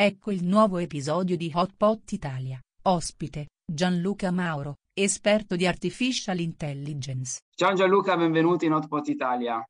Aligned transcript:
Ecco 0.00 0.30
il 0.30 0.44
nuovo 0.44 0.78
episodio 0.78 1.36
di 1.36 1.50
Hot 1.52 1.74
Pot 1.76 2.12
Italia. 2.12 2.56
Ospite, 2.82 3.46
Gianluca 3.66 4.30
Mauro, 4.30 4.74
esperto 4.94 5.56
di 5.56 5.66
Artificial 5.66 6.38
Intelligence. 6.38 7.40
Ciao 7.52 7.74
Gianluca, 7.74 8.16
benvenuto 8.16 8.64
in 8.64 8.74
Hot 8.74 8.86
Pot 8.86 9.08
Italia. 9.08 9.60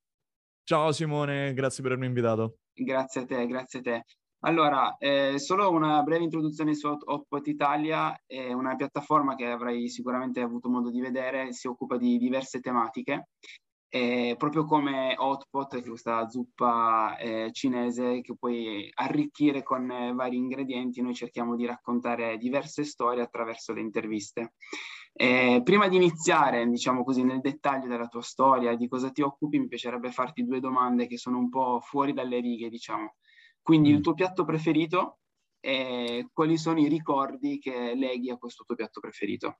Ciao 0.64 0.92
Simone, 0.92 1.54
grazie 1.54 1.82
per 1.82 1.92
avermi 1.92 2.08
invitato. 2.08 2.56
Grazie 2.74 3.22
a 3.22 3.24
te, 3.24 3.46
grazie 3.46 3.78
a 3.78 3.82
te. 3.82 4.02
Allora, 4.40 4.98
eh, 4.98 5.38
solo 5.38 5.70
una 5.70 6.02
breve 6.02 6.24
introduzione 6.24 6.74
su 6.74 6.88
Hotpot 6.88 7.46
Italia, 7.46 8.14
è 8.26 8.52
una 8.52 8.76
piattaforma 8.76 9.34
che 9.34 9.46
avrai 9.46 9.88
sicuramente 9.88 10.40
avuto 10.40 10.68
modo 10.68 10.90
di 10.90 11.00
vedere, 11.00 11.54
si 11.54 11.68
occupa 11.68 11.96
di 11.96 12.18
diverse 12.18 12.60
tematiche, 12.60 13.28
eh, 13.90 14.34
proprio 14.36 14.64
come 14.64 15.14
Hotpot, 15.16 15.70
che 15.70 15.78
è 15.78 15.88
questa 15.88 16.28
zuppa 16.28 17.16
eh, 17.16 17.50
cinese 17.52 18.20
che 18.20 18.36
puoi 18.36 18.90
arricchire 18.94 19.62
con 19.62 19.90
eh, 19.90 20.12
vari 20.12 20.36
ingredienti, 20.36 21.00
noi 21.00 21.14
cerchiamo 21.14 21.56
di 21.56 21.64
raccontare 21.64 22.36
diverse 22.36 22.84
storie 22.84 23.22
attraverso 23.22 23.72
le 23.72 23.80
interviste. 23.80 24.54
Eh, 25.12 25.62
prima 25.64 25.88
di 25.88 25.96
iniziare, 25.96 26.68
diciamo 26.68 27.02
così, 27.02 27.24
nel 27.24 27.40
dettaglio 27.40 27.88
della 27.88 28.08
tua 28.08 28.22
storia, 28.22 28.76
di 28.76 28.88
cosa 28.88 29.10
ti 29.10 29.22
occupi, 29.22 29.58
mi 29.58 29.66
piacerebbe 29.66 30.12
farti 30.12 30.44
due 30.44 30.60
domande 30.60 31.06
che 31.06 31.16
sono 31.16 31.38
un 31.38 31.48
po' 31.48 31.80
fuori 31.80 32.12
dalle 32.12 32.40
righe, 32.40 32.68
diciamo. 32.68 33.16
Quindi 33.62 33.90
mm. 33.90 33.94
il 33.94 34.00
tuo 34.00 34.14
piatto 34.14 34.44
preferito 34.44 35.18
e 35.60 36.28
quali 36.32 36.56
sono 36.56 36.78
i 36.78 36.88
ricordi 36.88 37.58
che 37.58 37.94
leghi 37.94 38.30
a 38.30 38.36
questo 38.36 38.64
tuo 38.64 38.76
piatto 38.76 39.00
preferito? 39.00 39.58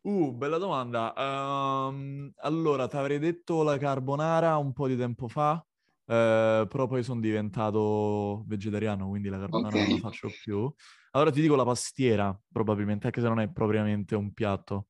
Uh, 0.00 0.32
bella 0.32 0.58
domanda. 0.58 1.12
Um, 1.16 2.30
allora, 2.36 2.86
ti 2.86 2.96
avrei 2.96 3.18
detto 3.18 3.62
la 3.62 3.76
carbonara 3.76 4.56
un 4.56 4.72
po' 4.72 4.86
di 4.86 4.96
tempo 4.96 5.28
fa, 5.28 5.62
eh, 6.06 6.66
però 6.68 6.86
poi 6.86 7.02
sono 7.02 7.20
diventato 7.20 8.44
vegetariano, 8.46 9.08
quindi 9.08 9.28
la 9.28 9.38
carbonara 9.38 9.76
okay. 9.76 9.88
non 9.88 10.00
la 10.00 10.08
faccio 10.08 10.28
più. 10.42 10.72
Allora 11.10 11.30
ti 11.30 11.40
dico 11.40 11.56
la 11.56 11.64
pastiera, 11.64 12.38
probabilmente, 12.50 13.06
anche 13.06 13.20
se 13.20 13.28
non 13.28 13.40
è 13.40 13.50
propriamente 13.50 14.14
un 14.14 14.32
piatto. 14.32 14.86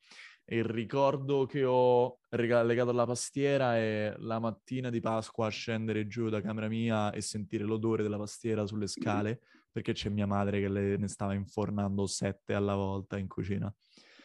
il 0.50 0.64
ricordo 0.64 1.44
che 1.44 1.64
ho 1.64 2.20
legato 2.30 2.90
alla 2.90 3.04
pastiera 3.04 3.76
è 3.76 4.14
la 4.18 4.38
mattina 4.38 4.88
di 4.88 5.00
Pasqua 5.00 5.48
scendere 5.48 6.06
giù 6.06 6.28
da 6.28 6.40
camera 6.40 6.68
mia 6.68 7.10
e 7.12 7.20
sentire 7.20 7.64
l'odore 7.64 8.02
della 8.02 8.16
pastiera 8.16 8.66
sulle 8.66 8.86
scale, 8.86 9.40
perché 9.70 9.92
c'è 9.92 10.08
mia 10.08 10.26
madre 10.26 10.60
che 10.60 10.68
le, 10.68 10.96
ne 10.96 11.08
stava 11.08 11.34
infornando 11.34 12.06
sette 12.06 12.54
alla 12.54 12.74
volta 12.74 13.18
in 13.18 13.26
cucina. 13.26 13.72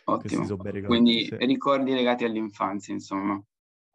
Ottimo. 0.05 0.57
Quindi 0.85 1.25
sì. 1.25 1.35
ricordi 1.37 1.93
legati 1.93 2.25
all'infanzia, 2.25 2.93
insomma. 2.93 3.41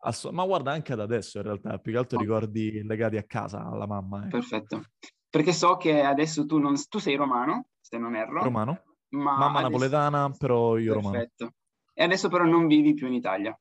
Ass- 0.01 0.31
ma 0.31 0.45
guarda, 0.45 0.73
anche 0.73 0.93
ad 0.93 1.01
adesso 1.01 1.39
in 1.39 1.45
realtà, 1.45 1.79
più 1.79 1.93
che 1.93 1.99
altro 1.99 2.19
oh. 2.19 2.21
ricordi 2.21 2.83
legati 2.85 3.17
a 3.17 3.25
casa, 3.25 3.65
alla 3.65 3.87
mamma. 3.87 4.27
Eh. 4.27 4.29
Perfetto. 4.29 4.85
Perché 5.29 5.53
so 5.53 5.77
che 5.77 6.03
adesso 6.03 6.47
tu, 6.47 6.59
non... 6.59 6.75
tu 6.89 6.99
sei 6.99 7.17
romano, 7.17 7.69
se 7.81 7.99
non 7.99 8.15
erro. 8.15 8.43
Romano. 8.43 8.83
Ma 9.11 9.37
mamma 9.37 9.59
adesso... 9.59 9.63
napoletana, 9.63 10.31
però 10.37 10.77
io 10.79 10.93
Perfetto. 10.93 10.95
romano. 10.95 11.13
Perfetto. 11.13 11.55
E 11.93 12.05
adesso 12.05 12.29
però 12.29 12.45
non 12.45 12.67
vivi 12.67 12.95
più 12.95 13.07
in 13.07 13.15
Italia. 13.15 13.59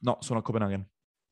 No, 0.00 0.16
sono 0.20 0.38
a 0.40 0.42
Copenaghen. 0.42 0.88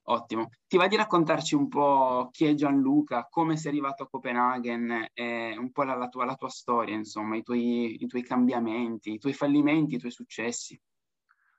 Ottimo. 0.07 0.51
Ti 0.67 0.77
va 0.77 0.87
di 0.87 0.97
raccontarci 0.97 1.55
un 1.55 1.69
po' 1.69 2.29
chi 2.31 2.45
è 2.45 2.55
Gianluca, 2.55 3.27
come 3.31 3.57
sei 3.57 3.71
arrivato 3.71 4.03
a 4.03 4.09
Copenaghen, 4.09 5.09
eh, 5.15 5.57
un 5.57 5.71
po' 5.73 5.85
la, 5.85 5.95
la, 5.95 6.09
tua, 6.09 6.27
la, 6.27 6.35
tua, 6.35 6.51
storia, 6.51 6.95
insomma, 6.95 7.37
i 7.37 7.43
tuoi, 7.43 8.03
i 8.03 8.07
tuoi 8.07 8.23
cambiamenti, 8.23 9.13
i 9.13 9.19
tuoi 9.19 9.33
fallimenti, 9.33 9.95
i 9.95 9.99
tuoi 9.99 10.11
successi. 10.11 10.79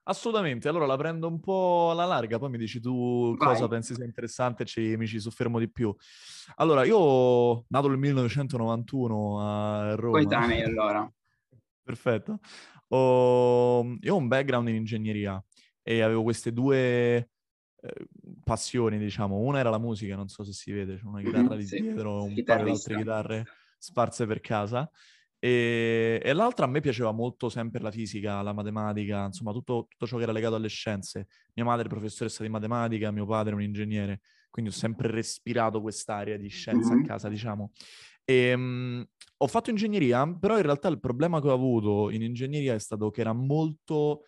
Assolutamente, 0.07 0.67
allora 0.67 0.85
la 0.85 0.97
prendo 0.97 1.27
un 1.27 1.39
po' 1.39 1.89
alla 1.89 2.05
larga, 2.05 2.37
poi 2.37 2.51
mi 2.51 2.59
dici 2.59 2.79
tu 2.79 3.35
Vai. 3.35 3.47
cosa 3.47 3.67
pensi 3.67 3.95
sia 3.95 4.05
interessante 4.05 4.61
e 4.61 4.65
ci, 4.67 4.95
mi 4.97 5.07
ci 5.07 5.19
soffermo 5.19 5.57
di 5.57 5.67
più. 5.67 5.95
Allora, 6.57 6.83
io 6.83 7.65
nato 7.69 7.87
nel 7.87 7.97
1991 7.97 9.39
a 9.41 9.95
Roma. 9.95 10.19
Coetanei 10.19 10.61
allora. 10.61 11.11
Perfetto. 11.81 12.39
Ho, 12.89 13.83
io 13.99 14.13
ho 14.13 14.17
un 14.17 14.27
background 14.27 14.67
in 14.67 14.75
ingegneria 14.75 15.43
e 15.81 16.01
avevo 16.01 16.21
queste 16.21 16.53
due 16.53 17.31
eh, 17.85 18.07
passioni, 18.43 18.97
diciamo. 18.97 19.37
Una 19.37 19.59
era 19.59 19.69
la 19.69 19.77
musica, 19.77 20.15
non 20.15 20.27
so 20.27 20.43
se 20.43 20.53
si 20.53 20.71
vede, 20.71 20.97
c'è 20.97 21.05
una 21.05 21.21
chitarra 21.21 21.49
mm-hmm, 21.49 21.57
lì 21.57 21.65
sì. 21.65 21.81
dietro, 21.81 22.23
un 22.23 22.43
paio 22.43 22.63
di 22.63 22.69
altre 22.69 22.95
chitarre 22.95 23.45
sparse 23.77 24.25
per 24.25 24.39
casa. 24.41 24.89
E, 25.37 26.19
e, 26.23 26.33
l'altra 26.33 26.65
a 26.65 26.67
me 26.67 26.79
piaceva 26.79 27.11
molto 27.11 27.49
sempre 27.49 27.79
la 27.79 27.91
fisica, 27.91 28.41
la 28.41 28.53
matematica, 28.53 29.25
insomma 29.25 29.51
tutto, 29.51 29.85
tutto, 29.89 30.07
ciò 30.07 30.17
che 30.17 30.23
era 30.23 30.31
legato 30.31 30.55
alle 30.55 30.69
scienze. 30.69 31.27
Mia 31.53 31.65
madre 31.65 31.85
è 31.85 31.89
professoressa 31.89 32.41
di 32.41 32.49
matematica, 32.49 33.11
mio 33.11 33.27
padre 33.27 33.51
è 33.51 33.55
un 33.55 33.61
ingegnere, 33.61 34.21
quindi 34.49 34.71
ho 34.71 34.73
sempre 34.73 35.11
respirato 35.11 35.81
quest'area 35.81 36.37
di 36.37 36.47
scienza 36.47 36.93
mm-hmm. 36.93 37.03
a 37.03 37.07
casa, 37.07 37.29
diciamo. 37.29 37.71
E, 38.23 38.53
um, 38.53 39.05
ho 39.37 39.47
fatto 39.47 39.69
ingegneria, 39.69 40.25
però 40.39 40.55
in 40.55 40.63
realtà 40.63 40.87
il 40.87 40.99
problema 40.99 41.39
che 41.41 41.49
ho 41.49 41.53
avuto 41.53 42.09
in 42.09 42.23
ingegneria 42.23 42.73
è 42.73 42.79
stato 42.79 43.11
che 43.11 43.21
era 43.21 43.33
molto 43.33 44.23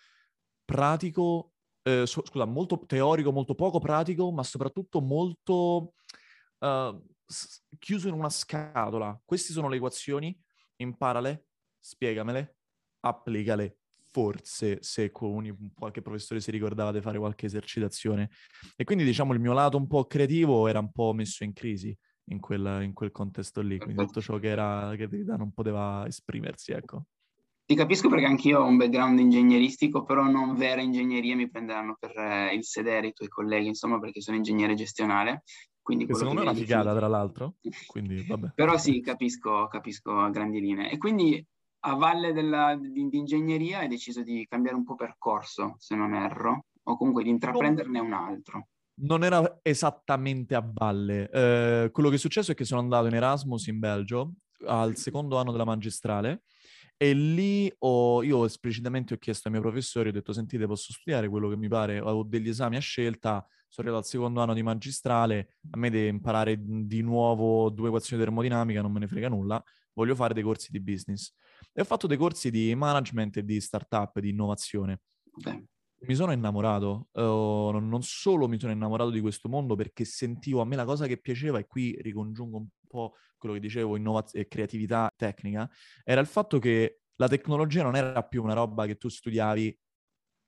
pratico, 0.66 1.53
eh, 1.87 2.05
so, 2.05 2.21
scusa, 2.25 2.45
molto 2.45 2.79
teorico, 2.85 3.31
molto 3.31 3.55
poco 3.55 3.79
pratico, 3.79 4.31
ma 4.31 4.43
soprattutto 4.43 4.99
molto 4.99 5.93
uh, 6.59 7.05
chiuso 7.79 8.07
in 8.07 8.13
una 8.13 8.29
scatola. 8.29 9.19
Queste 9.23 9.53
sono 9.53 9.69
le 9.69 9.77
equazioni, 9.77 10.37
imparale, 10.77 11.47
spiegamele, 11.79 12.57
applicale. 13.01 13.79
Forse 14.09 14.79
se 14.81 15.11
con 15.11 15.71
qualche 15.75 16.01
professore 16.01 16.39
si 16.39 16.49
ricordava 16.49 16.91
di 16.91 17.01
fare 17.01 17.19
qualche 17.19 17.45
esercitazione. 17.45 18.31
E 18.75 18.83
quindi 18.83 19.03
diciamo 19.03 19.33
il 19.33 19.39
mio 19.39 19.53
lato 19.53 19.77
un 19.77 19.85
po' 19.85 20.05
creativo 20.05 20.67
era 20.67 20.79
un 20.79 20.91
po' 20.91 21.13
messo 21.13 21.43
in 21.43 21.53
crisi 21.53 21.95
in 22.29 22.39
quel, 22.39 22.81
in 22.83 22.93
quel 22.93 23.11
contesto 23.11 23.61
lì, 23.61 23.77
quindi 23.77 24.03
tutto 24.05 24.21
ciò 24.21 24.37
che 24.39 24.47
era 24.47 24.91
creatività 24.95 25.35
non 25.35 25.51
poteva 25.51 26.05
esprimersi, 26.07 26.71
ecco. 26.71 27.05
Ti 27.67 27.75
capisco 27.75 28.07
perché 28.07 28.23
anch'io 28.23 28.61
ho 28.61 28.66
un 28.66 28.78
background 28.78 29.19
ingegneristico, 29.19 30.05
però 30.05 30.23
non 30.23 30.55
vera 30.55 30.79
ingegneria, 30.79 31.35
mi 31.35 31.50
prenderanno 31.50 31.97
per 32.00 32.17
eh, 32.17 32.55
il 32.55 32.63
sedere 32.63 33.07
i 33.07 33.11
tuoi 33.11 33.28
colleghi, 33.28 33.67
insomma, 33.67 34.00
perché 34.00 34.22
sono 34.22 34.38
ingegnere 34.38 34.73
gestionale. 34.73 35.44
Quindi 35.81 36.06
che 36.06 36.13
secondo 36.13 36.39
me 36.39 36.45
è 36.45 36.50
una 36.50 36.57
figata, 36.57 36.95
tra 36.95 37.09
l'altro. 37.09 37.56
Quindi, 37.88 38.23
vabbè. 38.25 38.53
però 38.56 38.77
sì, 38.77 39.01
capisco, 39.01 39.67
capisco 39.67 40.17
a 40.17 40.29
grandi 40.29 40.61
linee. 40.61 40.89
E 40.91 40.97
quindi 40.97 41.45
a 41.79 41.95
valle 41.95 42.31
della, 42.31 42.77
di, 42.79 43.09
di, 43.09 43.17
ingegneria 43.17 43.79
hai 43.79 43.89
deciso 43.89 44.23
di 44.23 44.45
cambiare 44.47 44.77
un 44.77 44.85
po' 44.85 44.95
percorso, 44.95 45.75
se 45.77 45.94
non 45.94 46.13
erro, 46.13 46.67
o 46.83 46.95
comunque 46.95 47.23
di 47.23 47.29
intraprenderne 47.31 48.00
un 48.00 48.13
altro. 48.13 48.67
Non 49.01 49.25
era 49.25 49.59
esattamente 49.61 50.56
a 50.56 50.66
valle. 50.66 51.29
Eh, 51.29 51.91
quello 51.91 52.07
che 52.07 52.16
è 52.16 52.19
successo 52.19 52.53
è 52.53 52.56
che 52.56 52.63
sono 52.63 52.79
andato 52.79 53.07
in 53.07 53.16
Erasmus 53.16 53.67
in 53.67 53.79
Belgio 53.79 54.35
al 54.66 54.95
secondo 54.95 55.38
anno 55.38 55.51
della 55.51 55.66
magistrale 55.66 56.44
e 56.97 57.13
lì 57.13 57.71
ho, 57.79 58.23
io 58.23 58.43
esplicitamente 58.45 59.13
ho 59.13 59.17
chiesto 59.17 59.47
ai 59.47 59.53
miei 59.53 59.63
professori, 59.63 60.09
ho 60.09 60.11
detto 60.11 60.33
sentite 60.33 60.65
posso 60.65 60.91
studiare 60.91 61.29
quello 61.29 61.47
che 61.47 61.55
mi 61.55 61.67
pare, 61.67 61.99
ho 61.99 62.23
degli 62.23 62.49
esami 62.49 62.75
a 62.75 62.79
scelta, 62.79 63.45
sono 63.67 63.87
arrivato 63.87 63.97
al 63.97 64.05
secondo 64.05 64.41
anno 64.41 64.55
di 64.55 64.63
magistrale, 64.63 65.57
a 65.69 65.77
me 65.77 65.91
deve 65.91 66.07
imparare 66.07 66.57
di 66.59 67.01
nuovo 67.01 67.69
due 67.69 67.87
equazioni 67.87 68.21
di 68.21 68.27
termodinamica, 68.27 68.81
non 68.81 68.91
me 68.91 68.99
ne 68.99 69.07
frega 69.07 69.29
nulla, 69.29 69.63
voglio 69.93 70.15
fare 70.15 70.33
dei 70.33 70.43
corsi 70.43 70.71
di 70.71 70.81
business. 70.81 71.33
E 71.71 71.81
ho 71.81 71.85
fatto 71.85 72.07
dei 72.07 72.17
corsi 72.17 72.49
di 72.49 72.73
management 72.73 73.37
e 73.37 73.45
di 73.45 73.61
startup, 73.61 74.19
di 74.19 74.29
innovazione. 74.29 75.01
Okay 75.37 75.65
mi 75.99 76.13
sono 76.13 76.31
innamorato, 76.31 77.07
uh, 77.13 77.21
non 77.79 77.99
solo 78.03 78.47
mi 78.47 78.59
sono 78.59 78.71
innamorato 78.71 79.09
di 79.09 79.19
questo 79.19 79.49
mondo 79.49 79.75
perché 79.75 80.05
sentivo 80.05 80.61
a 80.61 80.65
me 80.65 80.75
la 80.75 80.85
cosa 80.85 81.07
che 81.07 81.17
piaceva, 81.17 81.57
e 81.57 81.65
qui 81.65 81.97
ricongiungo 81.99 82.57
un 82.57 82.67
po' 82.87 83.15
quello 83.37 83.55
che 83.55 83.61
dicevo, 83.61 83.95
innovazione 83.95 84.45
e 84.45 84.47
creatività 84.47 85.11
tecnica, 85.15 85.69
era 86.03 86.21
il 86.21 86.27
fatto 86.27 86.59
che 86.59 87.01
la 87.15 87.27
tecnologia 87.27 87.83
non 87.83 87.95
era 87.95 88.23
più 88.23 88.43
una 88.43 88.53
roba 88.53 88.85
che 88.85 88.95
tu 88.95 89.09
studiavi, 89.09 89.79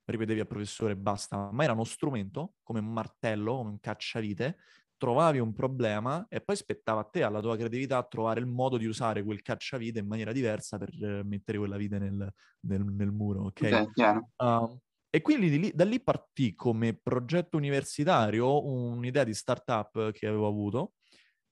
ripetevi 0.04 0.40
al 0.40 0.46
professore 0.46 0.92
e 0.92 0.96
basta, 0.96 1.50
ma 1.52 1.64
era 1.64 1.72
uno 1.72 1.84
strumento, 1.84 2.54
come 2.62 2.80
un 2.80 2.92
martello, 2.92 3.56
come 3.56 3.70
un 3.70 3.80
cacciavite, 3.80 4.58
trovavi 4.96 5.38
un 5.38 5.54
problema 5.54 6.26
e 6.28 6.42
poi 6.42 6.56
spettava 6.56 7.00
a 7.00 7.04
te, 7.04 7.22
alla 7.22 7.40
tua 7.40 7.56
creatività, 7.56 8.02
trovare 8.02 8.40
il 8.40 8.46
modo 8.46 8.76
di 8.76 8.84
usare 8.84 9.24
quel 9.24 9.40
cacciavite 9.40 9.98
in 9.98 10.06
maniera 10.06 10.30
diversa 10.30 10.76
per 10.76 10.90
eh, 11.02 11.22
mettere 11.24 11.56
quella 11.56 11.78
vite 11.78 11.98
nel, 11.98 12.32
nel, 12.66 12.84
nel 12.84 13.10
muro, 13.10 13.44
ok? 13.44 13.86
Okay, 13.88 14.18
uh, 14.36 14.78
e 15.08 15.22
quindi 15.22 15.58
lì, 15.58 15.72
da 15.74 15.84
lì 15.84 16.00
partì 16.00 16.54
come 16.54 16.94
progetto 16.94 17.56
universitario 17.56 18.64
un'idea 18.64 19.24
di 19.24 19.34
startup 19.34 20.12
che 20.12 20.26
avevo 20.26 20.46
avuto 20.46 20.92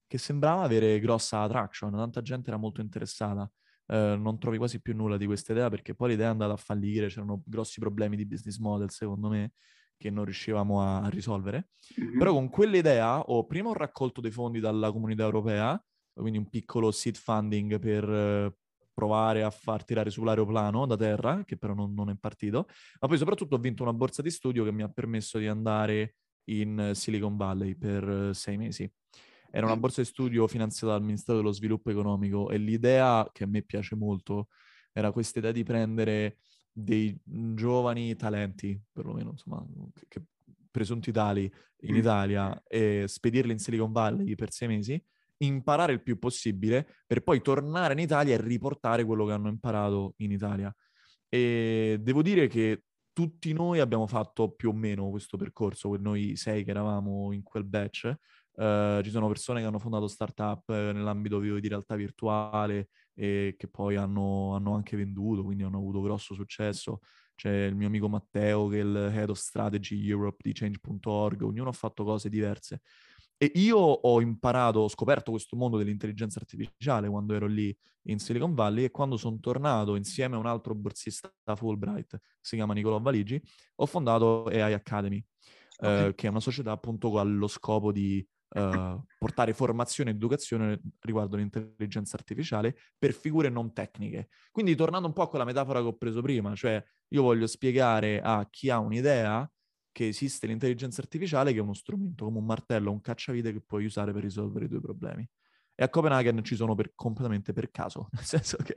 che 0.08 0.18
sembrava 0.18 0.62
avere 0.62 0.98
grossa 0.98 1.42
attraction, 1.42 1.92
tanta 1.92 2.22
gente 2.22 2.48
era 2.48 2.58
molto 2.58 2.80
interessata. 2.80 3.48
Eh, 3.86 4.16
non 4.18 4.38
trovi 4.38 4.58
quasi 4.58 4.80
più 4.80 4.94
nulla 4.96 5.16
di 5.16 5.26
questa 5.26 5.52
idea 5.52 5.70
perché 5.70 5.94
poi 5.94 6.10
l'idea 6.10 6.26
è 6.26 6.30
andata 6.30 6.52
a 6.54 6.56
fallire, 6.56 7.06
c'erano 7.08 7.42
grossi 7.46 7.78
problemi 7.78 8.16
di 8.16 8.26
business 8.26 8.58
model 8.58 8.90
secondo 8.90 9.28
me 9.28 9.52
che 9.96 10.10
non 10.10 10.24
riuscivamo 10.24 10.82
a, 10.82 11.02
a 11.02 11.08
risolvere. 11.08 11.70
Mm-hmm. 12.00 12.18
Però 12.18 12.32
con 12.32 12.48
quell'idea 12.48 13.20
ho 13.20 13.46
prima 13.46 13.68
ho 13.68 13.74
raccolto 13.74 14.20
dei 14.20 14.30
fondi 14.30 14.60
dalla 14.60 14.90
comunità 14.90 15.24
europea, 15.24 15.80
quindi 16.14 16.38
un 16.38 16.48
piccolo 16.48 16.90
seed 16.90 17.16
funding 17.16 17.78
per 17.78 18.54
provare 18.98 19.44
a 19.44 19.50
far 19.50 19.84
tirare 19.84 20.10
su 20.10 20.24
l'aeroplano 20.24 20.84
da 20.84 20.96
terra, 20.96 21.44
che 21.44 21.56
però 21.56 21.72
non, 21.72 21.94
non 21.94 22.10
è 22.10 22.16
partito, 22.16 22.66
ma 23.00 23.06
poi 23.06 23.16
soprattutto 23.16 23.54
ho 23.54 23.58
vinto 23.58 23.84
una 23.84 23.92
borsa 23.92 24.22
di 24.22 24.30
studio 24.30 24.64
che 24.64 24.72
mi 24.72 24.82
ha 24.82 24.88
permesso 24.88 25.38
di 25.38 25.46
andare 25.46 26.16
in 26.48 26.92
Silicon 26.94 27.36
Valley 27.36 27.76
per 27.76 28.30
sei 28.34 28.56
mesi. 28.56 28.90
Era 29.50 29.66
una 29.66 29.76
borsa 29.76 30.02
di 30.02 30.06
studio 30.06 30.46
finanziata 30.46 30.92
dal 30.92 31.02
Ministero 31.02 31.38
dello 31.38 31.52
Sviluppo 31.52 31.90
Economico 31.90 32.50
e 32.50 32.58
l'idea, 32.58 33.28
che 33.32 33.44
a 33.44 33.46
me 33.46 33.62
piace 33.62 33.96
molto, 33.96 34.48
era 34.92 35.10
questa 35.10 35.38
idea 35.38 35.52
di 35.52 35.62
prendere 35.62 36.38
dei 36.70 37.18
giovani 37.24 38.14
talenti, 38.14 38.80
perlomeno, 38.92 39.30
insomma, 39.30 39.64
che, 39.94 40.06
che 40.08 40.22
presunti 40.70 41.10
tali 41.12 41.50
in 41.82 41.96
Italia 41.96 42.62
e 42.66 43.04
spedirli 43.06 43.52
in 43.52 43.58
Silicon 43.58 43.92
Valley 43.92 44.34
per 44.34 44.52
sei 44.52 44.68
mesi, 44.68 45.02
imparare 45.38 45.92
il 45.92 46.02
più 46.02 46.18
possibile 46.18 47.02
per 47.06 47.22
poi 47.22 47.40
tornare 47.40 47.92
in 47.92 48.00
Italia 48.00 48.34
e 48.34 48.40
riportare 48.40 49.04
quello 49.04 49.24
che 49.26 49.32
hanno 49.32 49.48
imparato 49.48 50.14
in 50.18 50.32
Italia. 50.32 50.74
E 51.28 51.98
devo 52.00 52.22
dire 52.22 52.48
che 52.48 52.84
tutti 53.12 53.52
noi 53.52 53.80
abbiamo 53.80 54.06
fatto 54.06 54.50
più 54.52 54.70
o 54.70 54.72
meno 54.72 55.10
questo 55.10 55.36
percorso, 55.36 55.96
noi 55.96 56.36
sei 56.36 56.64
che 56.64 56.70
eravamo 56.70 57.32
in 57.32 57.42
quel 57.42 57.64
batch. 57.64 58.14
Uh, 58.58 59.00
ci 59.02 59.10
sono 59.10 59.28
persone 59.28 59.60
che 59.60 59.66
hanno 59.66 59.78
fondato 59.78 60.08
startup 60.08 60.68
eh, 60.70 60.90
nell'ambito 60.92 61.38
di 61.38 61.68
realtà 61.68 61.94
virtuale 61.94 62.88
e 63.14 63.54
che 63.56 63.68
poi 63.68 63.94
hanno, 63.94 64.52
hanno, 64.56 64.74
anche 64.74 64.96
venduto, 64.96 65.44
quindi 65.44 65.62
hanno 65.62 65.76
avuto 65.76 66.00
grosso 66.00 66.34
successo. 66.34 66.98
C'è 67.36 67.66
il 67.66 67.76
mio 67.76 67.86
amico 67.86 68.08
Matteo 68.08 68.66
che 68.66 68.80
è 68.80 68.82
il 68.82 68.96
Head 69.14 69.30
of 69.30 69.38
Strategy 69.38 70.08
Europe 70.08 70.38
di 70.42 70.52
Change.org, 70.52 71.42
ognuno 71.42 71.68
ha 71.68 71.72
fatto 71.72 72.02
cose 72.02 72.28
diverse. 72.28 72.80
E 73.36 73.52
io 73.54 73.78
ho 73.78 74.20
imparato, 74.20 74.80
ho 74.80 74.88
scoperto 74.88 75.30
questo 75.30 75.56
mondo 75.56 75.78
dell'intelligenza 75.78 76.40
artificiale 76.40 77.08
quando 77.08 77.34
ero 77.34 77.46
lì 77.46 77.72
in 78.08 78.18
Silicon 78.18 78.54
Valley 78.54 78.84
e 78.84 78.90
quando 78.90 79.16
sono 79.16 79.38
tornato 79.38 79.94
insieme 79.94 80.34
a 80.34 80.38
un 80.38 80.46
altro 80.46 80.74
borsista 80.74 81.30
Fulbright, 81.54 82.18
si 82.40 82.56
chiama 82.56 82.74
Nicolò 82.74 82.98
Valigi, 82.98 83.40
ho 83.76 83.86
fondato 83.86 84.46
AI 84.46 84.72
Academy, 84.72 85.24
okay. 85.76 86.08
eh, 86.08 86.14
che 86.16 86.26
è 86.26 86.30
una 86.30 86.40
società 86.40 86.72
appunto 86.72 87.10
con 87.10 87.36
lo 87.36 87.46
scopo 87.46 87.92
di 87.92 88.26
eh, 88.50 89.00
portare 89.18 89.52
formazione 89.52 90.10
ed 90.10 90.16
educazione 90.16 90.80
riguardo 91.00 91.36
l'intelligenza 91.36 92.16
artificiale 92.16 92.76
per 92.96 93.12
figure 93.12 93.48
non 93.48 93.72
tecniche. 93.72 94.28
Quindi 94.50 94.74
tornando 94.74 95.06
un 95.06 95.12
po' 95.12 95.22
a 95.22 95.28
quella 95.28 95.44
metafora 95.44 95.80
che 95.80 95.86
ho 95.86 95.96
preso 95.96 96.22
prima, 96.22 96.54
cioè 96.54 96.82
io 97.08 97.22
voglio 97.22 97.46
spiegare 97.46 98.20
a 98.20 98.46
chi 98.50 98.70
ha 98.70 98.78
un'idea 98.78 99.50
che 99.92 100.08
esiste 100.08 100.46
l'intelligenza 100.46 101.00
artificiale 101.00 101.52
che 101.52 101.58
è 101.58 101.62
uno 101.62 101.74
strumento 101.74 102.24
come 102.24 102.38
un 102.38 102.44
martello, 102.44 102.92
un 102.92 103.00
cacciavite 103.00 103.52
che 103.52 103.60
puoi 103.60 103.84
usare 103.84 104.12
per 104.12 104.22
risolvere 104.22 104.66
i 104.66 104.68
tuoi 104.68 104.80
problemi. 104.80 105.28
E 105.74 105.84
a 105.84 105.88
Copenaghen 105.88 106.42
ci 106.42 106.56
sono 106.56 106.74
per, 106.74 106.92
completamente 106.94 107.52
per 107.52 107.70
caso, 107.70 108.08
nel 108.14 108.24
senso 108.24 108.56
che 108.58 108.74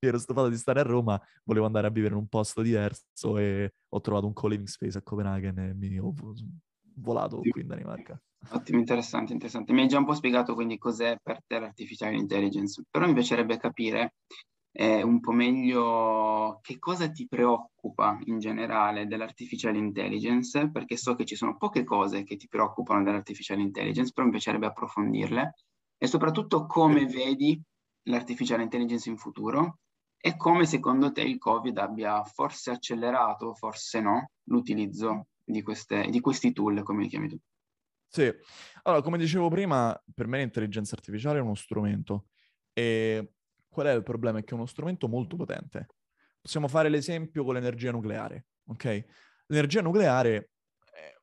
ero 0.00 0.18
stufato 0.18 0.48
di 0.48 0.56
stare 0.56 0.80
a 0.80 0.84
Roma, 0.84 1.20
volevo 1.44 1.66
andare 1.66 1.86
a 1.88 1.90
vivere 1.90 2.14
in 2.14 2.20
un 2.20 2.28
posto 2.28 2.62
diverso 2.62 3.38
e 3.38 3.74
ho 3.88 4.00
trovato 4.00 4.26
un 4.26 4.32
co-living 4.32 4.68
space 4.68 4.98
a 4.98 5.02
Copenaghen 5.02 5.58
e 5.58 5.74
mi 5.74 5.98
ho 5.98 6.12
volato 7.00 7.40
qui 7.40 7.60
in 7.60 7.66
Danimarca. 7.66 8.20
Ottimo, 8.50 8.78
interessante, 8.78 9.32
interessante. 9.32 9.72
Mi 9.72 9.82
hai 9.82 9.88
già 9.88 9.98
un 9.98 10.04
po' 10.04 10.14
spiegato 10.14 10.54
quindi 10.54 10.78
cos'è 10.78 11.18
per 11.22 11.40
te 11.46 11.58
l'artificial 11.58 12.14
intelligence, 12.14 12.82
però 12.88 13.06
mi 13.06 13.12
piacerebbe 13.12 13.56
capire 13.58 14.14
eh, 14.72 15.02
un 15.02 15.20
po' 15.20 15.32
meglio 15.32 16.60
che 16.62 16.78
cosa 16.78 17.10
ti 17.10 17.26
preoccupa 17.26 18.18
in 18.24 18.38
generale 18.38 19.06
dell'artificial 19.06 19.74
intelligence, 19.76 20.70
perché 20.70 20.96
so 20.96 21.14
che 21.14 21.24
ci 21.24 21.34
sono 21.34 21.56
poche 21.56 21.84
cose 21.84 22.22
che 22.22 22.36
ti 22.36 22.46
preoccupano 22.46 23.02
dell'artificial 23.02 23.58
intelligence, 23.58 24.12
però 24.14 24.26
mi 24.26 24.32
piacerebbe 24.32 24.66
approfondirle, 24.66 25.54
e 25.98 26.06
soprattutto 26.06 26.66
come 26.66 27.06
vedi 27.06 27.60
l'artificial 28.04 28.60
intelligence 28.60 29.08
in 29.08 29.18
futuro 29.18 29.78
e 30.20 30.36
come 30.36 30.64
secondo 30.64 31.12
te 31.12 31.22
il 31.22 31.38
Covid 31.38 31.76
abbia 31.78 32.22
forse 32.24 32.70
accelerato, 32.70 33.54
forse 33.54 34.00
no, 34.00 34.30
l'utilizzo 34.44 35.26
di, 35.50 35.62
queste, 35.62 36.08
di 36.10 36.20
questi 36.20 36.52
tool, 36.52 36.82
come 36.82 37.02
li 37.02 37.08
chiami 37.08 37.28
tu. 37.28 37.38
Sì, 38.10 38.32
allora 38.82 39.02
come 39.02 39.18
dicevo 39.18 39.48
prima, 39.48 39.98
per 40.14 40.26
me 40.26 40.38
l'intelligenza 40.38 40.94
artificiale 40.94 41.38
è 41.38 41.42
uno 41.42 41.54
strumento 41.54 42.28
e 42.72 43.34
qual 43.68 43.86
è 43.86 43.92
il 43.92 44.02
problema? 44.02 44.38
È 44.38 44.44
che 44.44 44.52
è 44.52 44.54
uno 44.54 44.66
strumento 44.66 45.08
molto 45.08 45.36
potente. 45.36 45.88
Possiamo 46.40 46.68
fare 46.68 46.88
l'esempio 46.88 47.44
con 47.44 47.54
l'energia 47.54 47.90
nucleare, 47.90 48.46
ok? 48.66 49.04
L'energia 49.46 49.82
nucleare 49.82 50.50
è 50.90 51.14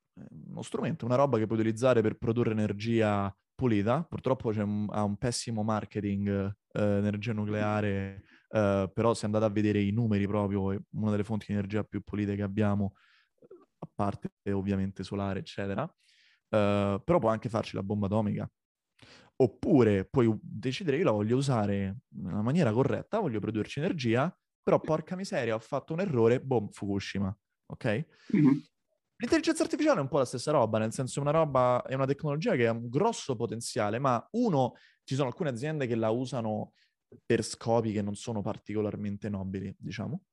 uno 0.50 0.62
strumento, 0.62 1.06
una 1.06 1.16
roba 1.16 1.38
che 1.38 1.48
puoi 1.48 1.58
utilizzare 1.58 2.02
per 2.02 2.18
produrre 2.18 2.52
energia 2.52 3.36
pulita. 3.56 4.04
Purtroppo 4.04 4.50
un, 4.50 4.88
ha 4.92 5.04
un 5.04 5.18
pessimo 5.18 5.64
marketing 5.64 6.28
eh, 6.72 6.82
energia 6.82 7.34
nucleare, 7.34 8.24
eh, 8.50 8.92
però 8.94 9.14
se 9.14 9.26
andate 9.26 9.46
a 9.46 9.50
vedere 9.50 9.82
i 9.82 9.92
numeri 9.92 10.28
proprio, 10.28 10.72
è 10.72 10.80
una 10.92 11.12
delle 11.12 11.24
fonti 11.24 11.48
di 11.48 11.54
energia 11.54 11.84
più 11.84 12.02
pulite 12.02 12.36
che 12.36 12.44
abbiamo, 12.44 12.94
a 13.86 13.90
parte 13.94 14.32
ovviamente 14.52 15.04
solare, 15.04 15.40
eccetera. 15.40 15.84
Uh, 15.84 17.02
però 17.04 17.20
può 17.20 17.30
anche 17.30 17.50
farci 17.50 17.76
la 17.76 17.84
bomba 17.84 18.08
atomica. 18.08 18.50
Oppure 19.38 20.06
puoi 20.06 20.34
decidere 20.42 20.98
che 20.98 21.04
la 21.04 21.12
voglio 21.12 21.36
usare 21.36 21.98
nella 22.16 22.42
maniera 22.42 22.72
corretta, 22.72 23.20
voglio 23.20 23.40
produrci 23.40 23.80
energia, 23.80 24.34
però 24.64 24.80
porca 24.80 25.16
miseria, 25.16 25.56
ho 25.56 25.60
fatto 25.60 25.94
un 25.94 26.00
errore, 26.00 26.42
boom, 26.42 26.70
Fukushima, 26.70 27.38
ok? 27.68 28.06
Mm-hmm. 28.36 28.58
L'intelligenza 29.18 29.64
artificiale 29.64 30.00
è 30.00 30.02
un 30.02 30.10
po' 30.10 30.18
la 30.18 30.26
stessa 30.26 30.52
roba, 30.52 30.78
nel 30.78 30.92
senso 30.92 31.20
è 31.20 31.22
una 31.22 31.32
roba, 31.32 31.84
è 31.84 31.94
una 31.94 32.06
tecnologia 32.06 32.56
che 32.56 32.68
ha 32.68 32.72
un 32.72 32.90
grosso 32.90 33.36
potenziale, 33.36 34.00
ma 34.00 34.26
uno, 34.32 34.74
ci 35.04 35.16
sono 35.16 35.28
alcune 35.28 35.50
aziende 35.50 35.88
che 35.88 35.96
la 35.96 36.10
usano 36.10 36.74
per 37.26 37.44
scopi 37.44 37.92
che 37.92 38.02
non 38.02 38.16
sono 38.16 38.42
particolarmente 38.42 39.30
nobili, 39.30 39.74
diciamo. 39.78 40.24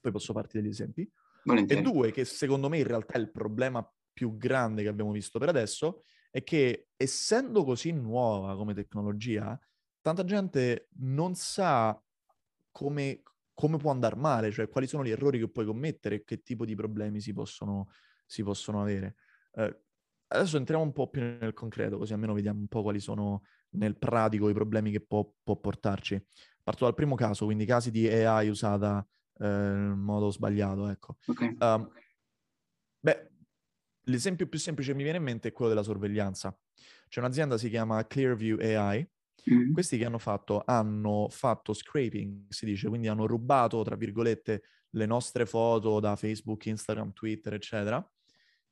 Poi 0.00 0.12
posso 0.12 0.32
farti 0.32 0.60
degli 0.60 0.70
esempi. 0.70 1.10
E 1.66 1.80
due, 1.82 2.10
che 2.12 2.24
secondo 2.24 2.68
me 2.68 2.78
in 2.78 2.86
realtà 2.86 3.14
è 3.14 3.18
il 3.18 3.30
problema 3.30 3.88
più 4.12 4.36
grande 4.36 4.82
che 4.82 4.88
abbiamo 4.88 5.12
visto 5.12 5.38
per 5.38 5.48
adesso, 5.48 6.02
è 6.30 6.42
che 6.42 6.88
essendo 6.96 7.64
così 7.64 7.92
nuova 7.92 8.56
come 8.56 8.74
tecnologia, 8.74 9.58
tanta 10.00 10.24
gente 10.24 10.88
non 10.98 11.34
sa 11.34 12.00
come, 12.70 13.22
come 13.54 13.76
può 13.76 13.90
andare 13.90 14.16
male, 14.16 14.50
cioè 14.50 14.68
quali 14.68 14.86
sono 14.86 15.04
gli 15.04 15.10
errori 15.10 15.38
che 15.38 15.50
puoi 15.50 15.66
commettere 15.66 16.16
e 16.16 16.24
che 16.24 16.42
tipo 16.42 16.64
di 16.64 16.74
problemi 16.74 17.20
si 17.20 17.32
possono, 17.32 17.88
si 18.26 18.42
possono 18.42 18.80
avere. 18.80 19.16
Eh, 19.54 19.80
adesso 20.28 20.56
entriamo 20.56 20.82
un 20.82 20.92
po' 20.92 21.08
più 21.10 21.20
nel 21.20 21.52
concreto, 21.52 21.98
così 21.98 22.12
almeno 22.12 22.32
vediamo 22.32 22.60
un 22.60 22.68
po' 22.68 22.82
quali 22.82 23.00
sono 23.00 23.42
nel 23.70 23.98
pratico 23.98 24.48
i 24.48 24.54
problemi 24.54 24.90
che 24.90 25.00
può, 25.00 25.30
può 25.42 25.56
portarci. 25.56 26.24
Parto 26.62 26.84
dal 26.84 26.94
primo 26.94 27.14
caso, 27.14 27.44
quindi 27.44 27.64
casi 27.64 27.90
di 27.90 28.08
AI 28.08 28.48
usata 28.48 29.06
eh, 29.42 29.46
in 29.46 29.98
modo 29.98 30.30
sbagliato, 30.30 30.88
ecco. 30.88 31.16
Okay. 31.26 31.56
Um, 31.58 31.90
beh, 33.00 33.32
L'esempio 34.06 34.48
più 34.48 34.58
semplice 34.58 34.90
che 34.90 34.96
mi 34.96 35.04
viene 35.04 35.18
in 35.18 35.24
mente 35.24 35.48
è 35.48 35.52
quello 35.52 35.70
della 35.70 35.84
sorveglianza. 35.84 36.56
C'è 37.08 37.20
un'azienda, 37.20 37.56
si 37.56 37.68
chiama 37.68 38.04
Clearview 38.04 38.58
AI, 38.58 39.06
mm. 39.48 39.72
questi 39.72 39.96
che 39.96 40.04
hanno 40.04 40.18
fatto, 40.18 40.62
hanno 40.64 41.28
fatto 41.30 41.72
scraping, 41.72 42.46
si 42.48 42.64
dice, 42.64 42.88
quindi 42.88 43.06
hanno 43.06 43.26
rubato, 43.26 43.82
tra 43.82 43.94
virgolette, 43.94 44.62
le 44.90 45.06
nostre 45.06 45.46
foto 45.46 46.00
da 46.00 46.16
Facebook, 46.16 46.66
Instagram, 46.66 47.12
Twitter, 47.12 47.54
eccetera, 47.54 48.04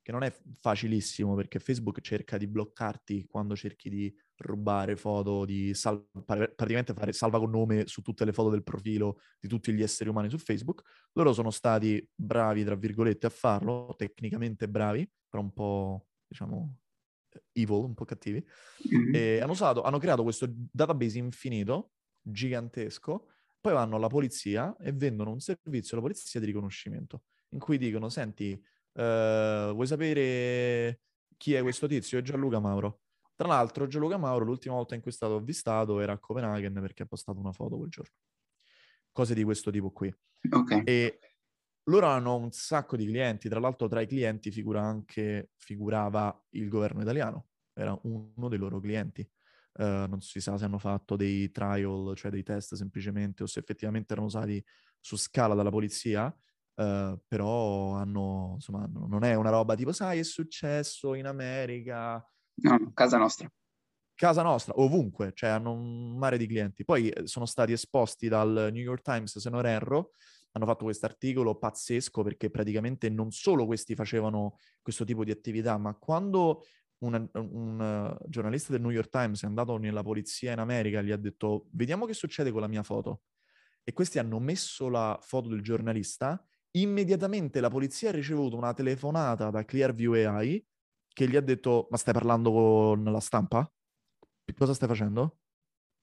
che 0.01 0.11
non 0.11 0.23
è 0.23 0.35
facilissimo 0.59 1.33
perché 1.35 1.59
Facebook 1.59 2.01
cerca 2.01 2.37
di 2.37 2.47
bloccarti 2.47 3.25
quando 3.25 3.55
cerchi 3.55 3.89
di 3.89 4.13
rubare 4.41 4.95
foto, 4.95 5.45
di 5.45 5.73
sal- 5.73 6.05
praticamente 6.25 6.93
fare 6.93 7.13
salva 7.13 7.39
con 7.39 7.49
nome 7.49 7.87
su 7.87 8.01
tutte 8.01 8.25
le 8.25 8.33
foto 8.33 8.49
del 8.49 8.63
profilo 8.63 9.19
di 9.39 9.47
tutti 9.47 9.73
gli 9.73 9.81
esseri 9.81 10.09
umani 10.09 10.29
su 10.29 10.37
Facebook. 10.37 10.81
Loro 11.13 11.33
sono 11.33 11.51
stati 11.51 12.05
bravi, 12.13 12.63
tra 12.63 12.75
virgolette, 12.75 13.27
a 13.27 13.29
farlo, 13.29 13.93
tecnicamente 13.97 14.67
bravi, 14.67 15.09
però 15.29 15.41
un 15.43 15.53
po', 15.53 16.07
diciamo, 16.27 16.77
evil, 17.53 17.83
un 17.83 17.93
po' 17.93 18.05
cattivi. 18.05 18.45
Mm-hmm. 18.93 19.15
E 19.15 19.39
hanno, 19.39 19.53
usato, 19.53 19.81
hanno 19.83 19.99
creato 19.99 20.23
questo 20.23 20.47
database 20.49 21.17
infinito, 21.17 21.91
gigantesco, 22.21 23.27
poi 23.59 23.73
vanno 23.73 23.95
alla 23.95 24.07
polizia 24.07 24.75
e 24.77 24.91
vendono 24.91 25.31
un 25.31 25.39
servizio 25.39 25.95
alla 25.97 26.05
polizia 26.05 26.39
di 26.39 26.47
riconoscimento, 26.47 27.23
in 27.49 27.59
cui 27.59 27.77
dicono, 27.77 28.09
senti, 28.09 28.53
uh, 28.93 29.71
vuoi 29.71 29.85
sapere 29.85 31.01
chi 31.37 31.53
è 31.53 31.61
questo 31.61 31.87
tizio? 31.87 32.19
È 32.19 32.21
Gianluca 32.21 32.59
Mauro. 32.59 33.01
Tra 33.41 33.49
l'altro, 33.49 33.87
Gianluca 33.87 34.17
Mauro, 34.17 34.45
l'ultima 34.45 34.75
volta 34.75 34.93
in 34.93 35.01
cui 35.01 35.09
è 35.09 35.13
stato 35.13 35.37
avvistato 35.37 35.99
era 35.99 36.13
a 36.13 36.19
Copenaghen 36.19 36.73
perché 36.73 37.01
ha 37.01 37.05
postato 37.07 37.39
una 37.39 37.51
foto 37.51 37.75
quel 37.75 37.89
giorno. 37.89 38.13
Cose 39.11 39.33
di 39.33 39.43
questo 39.43 39.71
tipo 39.71 39.89
qui. 39.89 40.15
Okay. 40.47 40.83
E 40.83 41.19
loro 41.85 42.05
hanno 42.05 42.35
un 42.35 42.51
sacco 42.51 42.95
di 42.95 43.07
clienti, 43.07 43.49
tra 43.49 43.59
l'altro 43.59 43.87
tra 43.87 43.99
i 43.99 44.05
clienti 44.05 44.51
figura 44.51 44.83
anche, 44.83 45.53
figurava 45.55 46.39
il 46.49 46.69
governo 46.69 47.01
italiano, 47.01 47.47
era 47.73 47.99
uno 48.03 48.47
dei 48.47 48.59
loro 48.59 48.79
clienti. 48.79 49.27
Uh, 49.73 50.05
non 50.07 50.21
si 50.21 50.39
sa 50.39 50.55
se 50.59 50.65
hanno 50.65 50.77
fatto 50.77 51.15
dei 51.15 51.49
trial, 51.49 52.13
cioè 52.15 52.29
dei 52.29 52.43
test 52.43 52.75
semplicemente, 52.75 53.41
o 53.41 53.47
se 53.47 53.57
effettivamente 53.57 54.13
erano 54.13 54.27
usati 54.27 54.63
su 54.99 55.17
scala 55.17 55.55
dalla 55.55 55.71
polizia, 55.71 56.25
uh, 56.27 57.19
però 57.27 57.95
hanno, 57.95 58.51
insomma, 58.53 58.87
non 58.87 59.23
è 59.23 59.33
una 59.33 59.49
roba 59.49 59.73
tipo, 59.73 59.91
sai, 59.91 60.19
è 60.19 60.23
successo 60.23 61.15
in 61.15 61.25
America, 61.25 62.23
No, 62.55 62.91
casa 62.93 63.17
nostra. 63.17 63.51
Casa 64.13 64.43
nostra, 64.43 64.73
ovunque, 64.75 65.31
cioè 65.33 65.49
hanno 65.49 65.71
un 65.71 66.15
mare 66.17 66.37
di 66.37 66.45
clienti. 66.45 66.85
Poi 66.85 67.09
eh, 67.09 67.27
sono 67.27 67.45
stati 67.45 67.71
esposti 67.71 68.27
dal 68.27 68.69
New 68.71 68.81
York 68.83 69.01
Times, 69.01 69.39
se 69.39 69.49
non 69.49 69.65
erro, 69.65 70.11
hanno 70.51 70.65
fatto 70.65 70.83
questo 70.83 71.05
articolo 71.05 71.57
pazzesco 71.57 72.21
perché 72.21 72.49
praticamente 72.51 73.09
non 73.09 73.31
solo 73.31 73.65
questi 73.65 73.95
facevano 73.95 74.57
questo 74.81 75.05
tipo 75.05 75.23
di 75.23 75.31
attività, 75.31 75.77
ma 75.77 75.95
quando 75.95 76.63
una, 76.99 77.25
un 77.33 77.79
uh, 78.19 78.29
giornalista 78.29 78.71
del 78.71 78.81
New 78.81 78.91
York 78.91 79.09
Times 79.09 79.43
è 79.43 79.47
andato 79.47 79.77
nella 79.77 80.03
polizia 80.03 80.51
in 80.51 80.59
America 80.59 80.99
e 80.99 81.03
gli 81.05 81.11
ha 81.11 81.17
detto 81.17 81.67
vediamo 81.71 82.05
che 82.05 82.13
succede 82.13 82.51
con 82.51 82.61
la 82.61 82.67
mia 82.67 82.83
foto. 82.83 83.21
E 83.83 83.93
questi 83.93 84.19
hanno 84.19 84.39
messo 84.39 84.89
la 84.89 85.17
foto 85.21 85.49
del 85.49 85.61
giornalista, 85.61 86.45
immediatamente 86.71 87.59
la 87.59 87.69
polizia 87.69 88.09
ha 88.09 88.11
ricevuto 88.11 88.55
una 88.55 88.73
telefonata 88.73 89.49
da 89.49 89.65
Clearview 89.65 90.13
AI 90.13 90.63
che 91.13 91.27
gli 91.27 91.35
ha 91.35 91.41
detto 91.41 91.87
ma 91.89 91.97
stai 91.97 92.13
parlando 92.13 92.51
con 92.51 93.03
la 93.03 93.19
stampa? 93.19 93.71
Cosa 94.57 94.73
stai 94.73 94.87
facendo? 94.87 95.37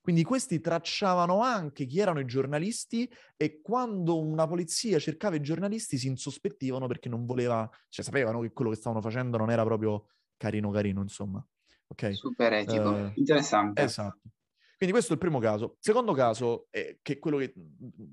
Quindi 0.00 0.22
questi 0.24 0.60
tracciavano 0.60 1.42
anche 1.42 1.84
chi 1.84 1.98
erano 2.00 2.20
i 2.20 2.24
giornalisti 2.24 3.10
e 3.36 3.60
quando 3.60 4.18
una 4.18 4.46
polizia 4.46 4.98
cercava 4.98 5.36
i 5.36 5.40
giornalisti 5.42 5.98
si 5.98 6.06
insospettivano 6.06 6.86
perché 6.86 7.10
non 7.10 7.26
voleva, 7.26 7.68
cioè 7.88 8.04
sapevano 8.04 8.40
che 8.40 8.52
quello 8.52 8.70
che 8.70 8.76
stavano 8.76 9.02
facendo 9.02 9.36
non 9.36 9.50
era 9.50 9.64
proprio 9.64 10.06
carino 10.38 10.70
carino, 10.70 11.02
insomma. 11.02 11.46
Ok? 11.88 12.10
Super 12.14 12.52
etico, 12.54 12.90
uh, 12.90 13.12
interessante. 13.16 13.82
Esatto. 13.82 14.30
Quindi 14.76 14.94
questo 14.94 15.12
è 15.12 15.14
il 15.16 15.20
primo 15.20 15.40
caso. 15.40 15.76
Secondo 15.80 16.12
caso, 16.14 16.68
è 16.70 16.98
che 17.02 17.18
quello 17.18 17.36
che, 17.36 17.52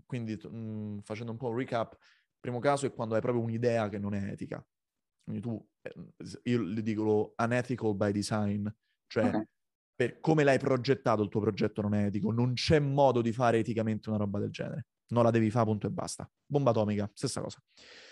quindi 0.05 0.35
mh, 0.35 0.99
facendo 1.03 1.31
un 1.31 1.37
po' 1.37 1.49
un 1.49 1.57
recap, 1.57 1.93
il 1.93 2.39
primo 2.39 2.59
caso 2.59 2.87
è 2.87 2.93
quando 2.93 3.15
hai 3.15 3.21
proprio 3.21 3.43
un'idea 3.43 3.87
che 3.87 3.99
non 3.99 4.13
è 4.15 4.31
etica. 4.31 4.65
Quindi 5.25 5.41
tu, 5.41 5.67
eh, 5.81 5.93
io 6.43 6.61
le 6.61 6.81
dico 6.81 7.33
unethical 7.37 7.95
by 7.95 8.11
design, 8.13 8.67
cioè 9.07 9.25
okay 9.25 9.45
per 9.95 10.19
come 10.19 10.43
l'hai 10.43 10.59
progettato 10.59 11.23
il 11.23 11.29
tuo 11.29 11.39
progetto 11.39 11.81
non 11.81 11.95
è 11.95 12.05
etico, 12.05 12.31
non 12.31 12.53
c'è 12.53 12.79
modo 12.79 13.21
di 13.21 13.31
fare 13.31 13.59
eticamente 13.59 14.09
una 14.09 14.17
roba 14.17 14.39
del 14.39 14.51
genere. 14.51 14.87
Non 15.07 15.23
la 15.23 15.31
devi 15.31 15.49
fare, 15.49 15.65
punto 15.65 15.87
e 15.87 15.91
basta. 15.91 16.29
Bomba 16.45 16.71
atomica, 16.71 17.09
stessa 17.13 17.41
cosa. 17.41 17.63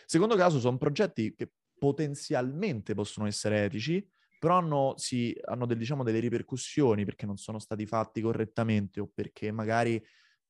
Secondo 0.06 0.36
caso, 0.36 0.60
sono 0.60 0.78
progetti 0.78 1.34
che 1.36 1.52
potenzialmente 1.78 2.94
possono 2.94 3.28
essere 3.28 3.66
etici, 3.66 4.08
però 4.40 4.60
hanno, 4.60 4.94
sì, 4.96 5.36
hanno 5.46 5.66
del, 5.66 5.78
diciamo, 5.78 6.04
delle 6.04 6.20
ripercussioni 6.20 7.04
perché 7.04 7.26
non 7.26 7.36
sono 7.38 7.60
stati 7.60 7.86
fatti 7.86 8.22
correttamente 8.22 9.02
o 9.02 9.10
perché 9.14 9.52
magari 9.52 10.02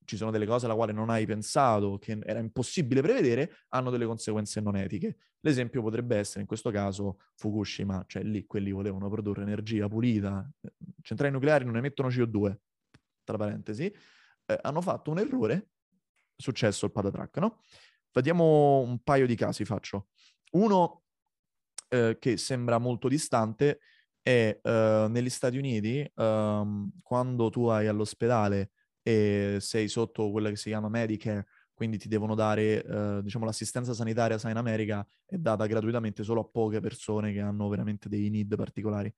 ci 0.05 0.17
sono 0.17 0.31
delle 0.31 0.45
cose 0.45 0.65
alla 0.65 0.75
quale 0.75 0.91
non 0.91 1.09
hai 1.09 1.25
pensato, 1.25 1.97
che 1.97 2.19
era 2.23 2.39
impossibile 2.39 3.01
prevedere, 3.01 3.51
hanno 3.69 3.89
delle 3.89 4.05
conseguenze 4.05 4.61
non 4.61 4.75
etiche. 4.75 5.17
L'esempio 5.41 5.81
potrebbe 5.81 6.17
essere, 6.17 6.41
in 6.41 6.47
questo 6.47 6.71
caso, 6.71 7.19
Fukushima, 7.35 8.03
cioè 8.07 8.23
lì 8.23 8.45
quelli 8.45 8.71
volevano 8.71 9.09
produrre 9.09 9.41
energia 9.41 9.87
pulita, 9.87 10.49
centrali 11.01 11.33
nucleari 11.33 11.65
non 11.65 11.77
emettono 11.77 12.09
CO2, 12.09 12.55
tra 13.23 13.37
parentesi, 13.37 13.85
eh, 13.85 14.59
hanno 14.61 14.81
fatto 14.81 15.11
un 15.11 15.19
errore, 15.19 15.69
successo 16.35 16.85
il 16.85 16.91
patatrack, 16.91 17.37
no? 17.37 17.61
Vediamo 18.11 18.79
un 18.79 18.99
paio 19.01 19.25
di 19.25 19.35
casi, 19.35 19.65
faccio. 19.65 20.07
Uno 20.51 21.03
eh, 21.89 22.17
che 22.19 22.37
sembra 22.37 22.77
molto 22.77 23.07
distante 23.07 23.79
è 24.23 24.57
uh, 24.63 25.09
negli 25.09 25.29
Stati 25.29 25.57
Uniti, 25.57 26.09
um, 26.15 26.89
quando 27.01 27.49
tu 27.49 27.65
hai 27.67 27.87
all'ospedale 27.87 28.71
e 29.03 29.57
sei 29.59 29.89
sotto 29.89 30.31
quella 30.31 30.49
che 30.49 30.55
si 30.55 30.69
chiama 30.69 30.89
Medicare, 30.89 31.45
quindi 31.73 31.97
ti 31.97 32.07
devono 32.07 32.33
dare, 32.33 32.83
eh, 32.83 33.19
diciamo, 33.21 33.45
l'assistenza 33.45 33.93
sanitaria, 33.93 34.37
sai, 34.37 34.51
in 34.51 34.57
America 34.57 35.05
è 35.25 35.37
data 35.37 35.65
gratuitamente 35.65 36.23
solo 36.23 36.41
a 36.41 36.45
poche 36.45 36.79
persone 36.79 37.33
che 37.33 37.41
hanno 37.41 37.67
veramente 37.67 38.07
dei 38.07 38.29
need 38.29 38.55
particolari. 38.55 39.13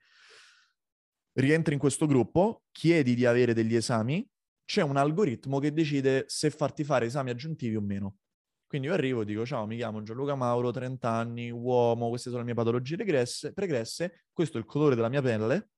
Rientri 1.33 1.73
in 1.73 1.79
questo 1.79 2.05
gruppo, 2.07 2.63
chiedi 2.71 3.13
di 3.13 3.25
avere 3.25 3.53
degli 3.53 3.75
esami, 3.75 4.27
c'è 4.63 4.81
un 4.81 4.97
algoritmo 4.97 5.59
che 5.59 5.71
decide 5.71 6.23
se 6.27 6.49
farti 6.49 6.83
fare 6.83 7.05
esami 7.05 7.29
aggiuntivi 7.29 7.75
o 7.75 7.81
meno. 7.81 8.17
Quindi 8.65 8.87
io 8.87 8.93
arrivo 8.93 9.21
e 9.21 9.25
dico, 9.25 9.45
ciao, 9.45 9.67
mi 9.67 9.75
chiamo 9.75 10.01
Gianluca 10.01 10.33
Mauro, 10.33 10.71
30 10.71 11.09
anni, 11.09 11.51
uomo, 11.51 12.09
queste 12.09 12.29
sono 12.29 12.39
le 12.39 12.45
mie 12.45 12.55
patologie 12.55 12.95
regresse, 12.95 13.53
pregresse, 13.53 14.25
questo 14.33 14.57
è 14.57 14.59
il 14.59 14.65
colore 14.65 14.95
della 14.95 15.09
mia 15.09 15.21
pelle, 15.21 15.69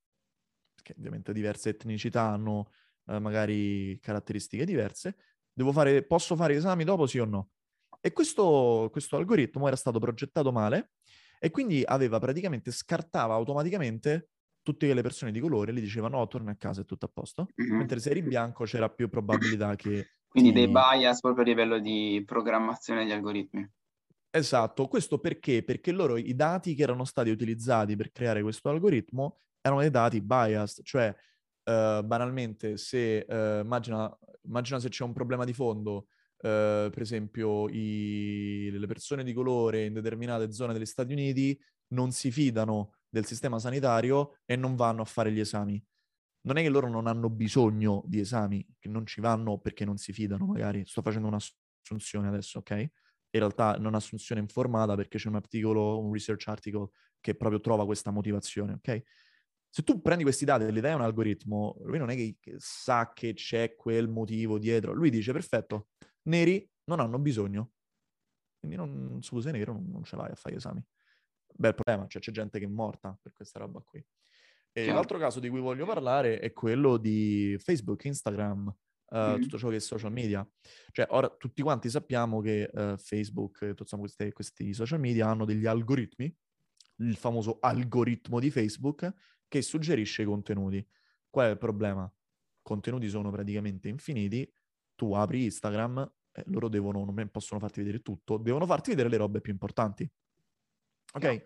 perché 0.74 0.96
ovviamente 0.98 1.34
diverse 1.34 1.70
etnicità 1.70 2.22
hanno 2.22 2.70
eh, 3.08 3.20
magari 3.20 4.00
caratteristiche 4.02 4.66
diverse, 4.66 5.16
devo 5.52 5.72
fare, 5.72 6.04
posso 6.04 6.36
fare 6.36 6.56
esami 6.56 6.84
dopo 6.84 7.08
sì 7.08 7.20
o 7.20 7.26
no? 7.26 7.50
E 8.00 8.14
questo, 8.14 8.90
questo 8.92 9.18
algoritmo 9.18 9.68
era 9.68 9.76
stato 9.76 10.00
progettato 10.00 10.52
male 10.52 10.92
e 11.40 11.50
quindi 11.50 11.84
aveva 11.86 12.20
praticamente, 12.20 12.72
scartava 12.72 13.34
automaticamente 13.34 14.30
tutte 14.62 14.94
le 14.94 15.02
persone 15.02 15.32
di 15.32 15.40
colore, 15.40 15.74
gli 15.74 15.80
dicevano 15.80 16.18
no, 16.18 16.28
torna 16.28 16.52
a 16.52 16.56
casa, 16.56 16.82
è 16.82 16.86
tutto 16.86 17.06
a 17.06 17.10
posto, 17.14 17.48
mm-hmm. 17.62 17.76
mentre 17.76 18.00
se 18.00 18.10
eri 18.10 18.22
bianco 18.22 18.66
c'era 18.66 18.90
più 18.90 19.10
probabilità 19.10 19.76
che... 19.76 20.10
Quindi 20.28 20.52
dei 20.52 20.68
bias 20.68 21.22
proprio 21.22 21.46
a 21.46 21.48
livello 21.48 21.80
di 21.80 22.22
programmazione 22.26 23.04
degli 23.04 23.14
algoritmi. 23.14 23.68
Esatto, 24.30 24.88
questo 24.88 25.20
perché? 25.20 25.64
Perché 25.64 25.92
loro 25.92 26.18
i 26.18 26.36
dati 26.36 26.76
che 26.76 26.84
erano 26.84 27.06
stati 27.06 27.30
utilizzati 27.30 27.96
per 27.96 28.12
creare 28.12 28.42
questo 28.42 28.70
algoritmo 28.70 29.40
erano 29.62 29.82
dei 29.82 29.90
dati 29.90 30.22
biased, 30.22 30.84
cioè 30.84 31.16
uh, 31.68 32.04
banalmente 32.04 32.78
se 32.78 33.26
uh, 33.28 33.62
immagina, 33.64 34.18
immagina, 34.44 34.80
se 34.80 34.90
c'è 34.90 35.04
un 35.04 35.14
problema 35.14 35.44
di 35.44 35.54
fondo, 35.54 36.08
uh, 36.38 36.90
per 36.90 37.02
esempio 37.02 37.68
i, 37.70 38.70
le 38.72 38.88
persone 38.88 39.24
di 39.24 39.34
colore 39.34 39.86
in 39.86 39.94
determinate 39.94 40.52
zone 40.52 40.74
degli 40.74 40.86
Stati 40.86 41.14
Uniti 41.14 41.60
non 41.90 42.12
si 42.12 42.32
fidano 42.32 42.96
del 43.10 43.26
sistema 43.26 43.60
sanitario 43.60 44.40
e 44.46 44.56
non 44.56 44.76
vanno 44.76 45.02
a 45.02 45.06
fare 45.06 45.32
gli 45.32 45.40
esami. 45.40 45.84
Non 46.42 46.58
è 46.58 46.62
che 46.62 46.70
loro 46.70 46.90
non 46.90 47.08
hanno 47.08 47.30
bisogno 47.30 48.04
di 48.06 48.20
esami, 48.20 48.66
che 48.80 48.88
non 48.88 49.06
ci 49.06 49.20
vanno 49.20 49.60
perché 49.60 49.84
non 49.84 49.98
si 49.98 50.14
fidano, 50.14 50.46
magari. 50.46 50.86
Sto 50.86 51.02
facendo 51.02 51.28
un'assunzione 51.28 52.28
adesso, 52.28 52.60
ok? 52.60 52.72
In 52.72 53.40
realtà 53.40 53.74
non 53.74 53.88
un'assunzione 53.88 54.40
informata 54.40 54.96
perché 54.96 55.18
c'è 55.18 55.28
un 55.28 55.36
articolo, 55.36 56.00
un 56.00 56.14
research 56.14 56.48
article 56.48 56.90
che 57.20 57.36
proprio 57.36 57.60
trova 57.60 57.86
questa 57.86 58.12
motivazione, 58.12 58.74
ok? 58.74 59.04
Se 59.78 59.84
tu 59.84 60.02
prendi 60.02 60.24
questi 60.24 60.44
dati 60.44 60.64
e 60.64 60.72
li 60.72 60.80
dai 60.82 60.94
a 60.94 60.96
un 60.96 61.02
algoritmo, 61.02 61.78
lui 61.84 62.00
non 62.00 62.10
è 62.10 62.16
che 62.16 62.56
sa 62.58 63.12
che 63.14 63.36
c'è 63.36 63.76
quel 63.76 64.10
motivo 64.10 64.58
dietro, 64.58 64.92
lui 64.92 65.12
dice 65.12 65.32
perfetto, 65.32 65.90
neri 66.24 66.68
non 66.86 67.00
hanno 67.00 67.20
bisogno, 67.20 67.74
quindi 68.58 68.76
non, 68.76 69.22
su 69.22 69.40
sei 69.40 69.52
nero 69.52 69.74
non, 69.74 69.88
non 69.88 70.04
ce 70.04 70.16
l'hai 70.16 70.32
a 70.32 70.36
fare 70.36 70.56
gli 70.56 70.58
esami. 70.58 70.84
Bel 71.54 71.76
problema, 71.76 72.08
cioè 72.08 72.20
c'è 72.20 72.32
gente 72.32 72.58
che 72.58 72.66
è 72.66 72.68
morta 72.68 73.16
per 73.22 73.34
questa 73.34 73.60
roba 73.60 73.80
qui. 73.82 74.00
E 74.00 74.82
Chiaro. 74.82 74.94
l'altro 74.94 75.20
caso 75.20 75.40
di 75.40 75.48
cui 75.48 75.60
voglio 75.60 75.86
parlare 75.86 76.40
è 76.40 76.52
quello 76.54 76.98
di 76.98 77.56
Facebook, 77.60 78.04
Instagram, 78.06 78.76
uh, 79.10 79.18
mm. 79.18 79.42
tutto 79.42 79.60
ciò 79.60 79.70
che 79.70 79.76
è 79.76 79.80
social 79.80 80.12
media. 80.12 80.48
Cioè, 80.90 81.06
ora 81.12 81.30
tutti 81.30 81.62
quanti 81.62 81.92
sappiamo 81.92 82.42
che 82.42 82.68
uh, 82.74 82.98
Facebook 82.98 83.62
e 83.62 83.76
insomma, 83.78 84.02
questi, 84.02 84.32
questi 84.32 84.74
social 84.74 85.00
media 85.00 85.28
hanno 85.28 85.46
degli 85.46 85.68
algoritmi, 85.68 86.36
il 86.96 87.16
famoso 87.16 87.60
algoritmo 87.60 88.40
di 88.40 88.50
Facebook, 88.50 89.14
che 89.48 89.62
suggerisce 89.62 90.24
i 90.24 90.26
contenuti. 90.26 90.86
Qual 91.30 91.48
è 91.48 91.52
il 91.52 91.58
problema? 91.58 92.04
I 92.04 92.60
contenuti 92.62 93.08
sono 93.10 93.32
praticamente 93.32 93.88
infiniti, 93.88 94.50
tu 94.96 95.14
apri 95.14 95.46
Instagram 95.46 96.12
e 96.32 96.44
loro 96.48 96.70
devono, 96.70 97.04
non 97.04 97.30
possono 97.30 97.60
farti 97.60 97.80
vedere 97.80 98.02
tutto, 98.02 98.38
devono 98.38 98.66
farti 98.66 98.90
vedere 98.92 99.10
le 99.10 99.18
robe 99.18 99.42
più 99.42 99.52
importanti. 99.52 100.10
Ok? 101.14 101.24
No. 101.24 101.42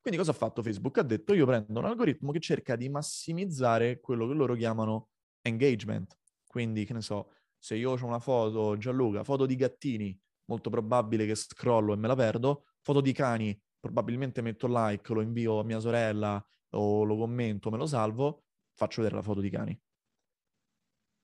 Quindi 0.00 0.18
cosa 0.18 0.30
ha 0.30 0.34
fatto 0.34 0.62
Facebook? 0.62 0.96
Ha 0.98 1.02
detto 1.02 1.34
io 1.34 1.44
prendo 1.44 1.78
un 1.78 1.84
algoritmo 1.84 2.32
che 2.32 2.40
cerca 2.40 2.74
di 2.74 2.88
massimizzare 2.88 4.00
quello 4.00 4.26
che 4.26 4.32
loro 4.32 4.54
chiamano 4.54 5.10
engagement. 5.42 6.16
Quindi, 6.46 6.86
che 6.86 6.94
ne 6.94 7.02
so, 7.02 7.32
se 7.58 7.76
io 7.76 7.90
ho 7.90 8.06
una 8.06 8.18
foto, 8.18 8.78
Gianluca, 8.78 9.24
foto 9.24 9.44
di 9.44 9.56
gattini, 9.56 10.18
molto 10.46 10.70
probabile 10.70 11.26
che 11.26 11.34
scrollo 11.34 11.92
e 11.92 11.96
me 11.96 12.08
la 12.08 12.16
perdo, 12.16 12.64
foto 12.80 13.02
di 13.02 13.12
cani, 13.12 13.58
probabilmente 13.78 14.40
metto 14.40 14.66
like, 14.68 15.12
lo 15.12 15.20
invio 15.20 15.58
a 15.58 15.64
mia 15.64 15.78
sorella 15.80 16.44
o 16.70 17.04
lo 17.04 17.16
commento, 17.16 17.70
me 17.70 17.76
lo 17.76 17.86
salvo, 17.86 18.44
faccio 18.74 19.02
vedere 19.02 19.20
la 19.20 19.24
foto 19.24 19.40
di 19.40 19.50
cani. 19.50 19.80